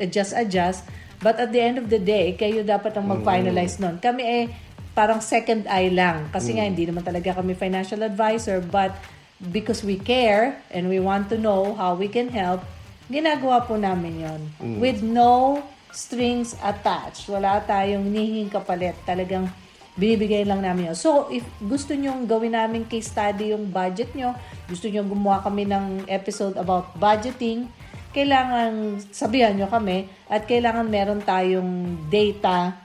adjust, 0.00 0.32
adjust. 0.34 0.82
But 1.24 1.40
at 1.40 1.54
the 1.54 1.60
end 1.62 1.80
of 1.80 1.88
the 1.88 2.00
day, 2.00 2.36
kayo 2.36 2.60
dapat 2.66 2.98
ang 3.00 3.08
mag-finalize 3.08 3.80
nun. 3.80 3.96
Kami 3.96 4.22
eh, 4.22 4.44
parang 4.92 5.24
second 5.24 5.64
eye 5.66 5.88
lang. 5.88 6.28
Kasi 6.28 6.58
nga, 6.58 6.64
hindi 6.68 6.84
naman 6.84 7.00
talaga 7.00 7.40
kami 7.40 7.56
financial 7.56 8.04
advisor. 8.04 8.60
But 8.60 8.92
because 9.40 9.80
we 9.82 9.96
care 9.96 10.60
and 10.68 10.92
we 10.92 11.00
want 11.00 11.32
to 11.32 11.36
know 11.40 11.74
how 11.74 11.96
we 11.96 12.12
can 12.12 12.28
help, 12.28 12.62
ginagawa 13.08 13.64
po 13.64 13.80
namin 13.80 14.20
yon 14.20 14.40
With 14.80 15.00
no 15.00 15.64
strings 15.94 16.58
attached. 16.60 17.30
Wala 17.30 17.62
tayong 17.64 18.04
nihing 18.04 18.50
kapalit. 18.50 18.98
Talagang 19.06 19.48
binibigay 19.94 20.42
lang 20.42 20.60
namin 20.62 20.90
yun. 20.90 20.98
So, 20.98 21.30
if 21.30 21.46
gusto 21.62 21.94
nyong 21.94 22.26
gawin 22.26 22.58
namin 22.58 22.82
case 22.84 23.14
study 23.14 23.54
yung 23.54 23.70
budget 23.70 24.10
nyo, 24.18 24.34
gusto 24.66 24.90
nyo 24.90 25.06
gumawa 25.06 25.38
kami 25.40 25.62
ng 25.70 26.10
episode 26.10 26.58
about 26.58 26.90
budgeting, 26.98 27.70
kailangan 28.14 29.02
sabihan 29.10 29.58
nyo 29.58 29.66
kami 29.66 30.06
at 30.30 30.46
kailangan 30.46 30.86
meron 30.86 31.20
tayong 31.20 31.98
data 32.06 32.84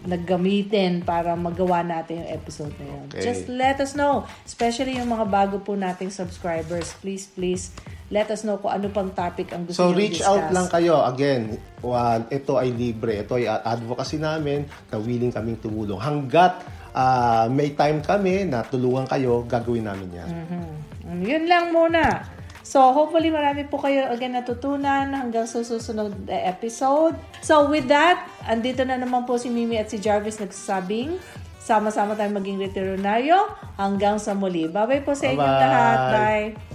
naggamitin 0.00 1.04
para 1.04 1.36
magawa 1.36 1.84
natin 1.84 2.24
yung 2.24 2.30
episode 2.32 2.72
na 2.80 2.86
yun. 2.88 3.02
Okay. 3.12 3.20
Just 3.20 3.44
let 3.52 3.76
us 3.84 3.92
know. 3.92 4.24
Especially 4.48 4.96
yung 4.96 5.12
mga 5.12 5.28
bago 5.28 5.60
po 5.60 5.76
nating 5.76 6.08
subscribers. 6.08 6.96
Please, 7.04 7.28
please, 7.28 7.68
let 8.08 8.32
us 8.32 8.40
know 8.40 8.56
kung 8.56 8.72
ano 8.72 8.88
pang 8.88 9.12
topic 9.12 9.52
ang 9.52 9.68
gusto 9.68 9.76
So 9.76 9.92
nyo 9.92 10.00
reach 10.00 10.24
out 10.24 10.48
lang 10.56 10.72
kayo. 10.72 11.04
Again, 11.04 11.60
wa- 11.84 12.24
ito 12.32 12.56
ay 12.56 12.72
libre. 12.72 13.20
Ito 13.20 13.36
ay 13.36 13.44
advocacy 13.44 14.16
namin 14.16 14.64
na 14.88 14.96
willing 14.96 15.36
kaming 15.36 15.60
tumulong. 15.60 16.00
Hanggat 16.00 16.64
ah, 16.96 17.44
may 17.52 17.76
time 17.76 18.00
kami 18.00 18.48
na 18.48 18.64
tulungan 18.64 19.04
kayo, 19.04 19.44
gagawin 19.44 19.84
namin 19.84 20.16
yan. 20.16 20.28
Mm, 20.32 21.20
Yun 21.28 21.44
lang 21.44 21.64
muna. 21.76 22.02
So, 22.70 22.94
hopefully 22.94 23.34
marami 23.34 23.66
po 23.66 23.82
kayo 23.82 24.06
again 24.14 24.38
natutunan 24.38 25.10
hanggang 25.10 25.42
sa 25.42 25.66
susunod 25.66 26.14
na 26.22 26.46
episode. 26.46 27.18
So, 27.42 27.66
with 27.66 27.90
that, 27.90 28.30
andito 28.46 28.86
na 28.86 28.94
naman 28.94 29.26
po 29.26 29.34
si 29.42 29.50
Mimi 29.50 29.74
at 29.74 29.90
si 29.90 29.98
Jarvis 29.98 30.38
nagsasabing, 30.38 31.18
sama-sama 31.58 32.14
tayong 32.14 32.38
maging 32.38 32.62
veterinaryo 32.62 33.50
hanggang 33.74 34.22
sa 34.22 34.38
muli. 34.38 34.70
Bye-bye 34.70 35.02
po 35.02 35.18
sa 35.18 35.34
inyong 35.34 35.42
Bye-bye. 35.42 35.66
lahat. 35.66 35.98
Bye! 36.14 36.69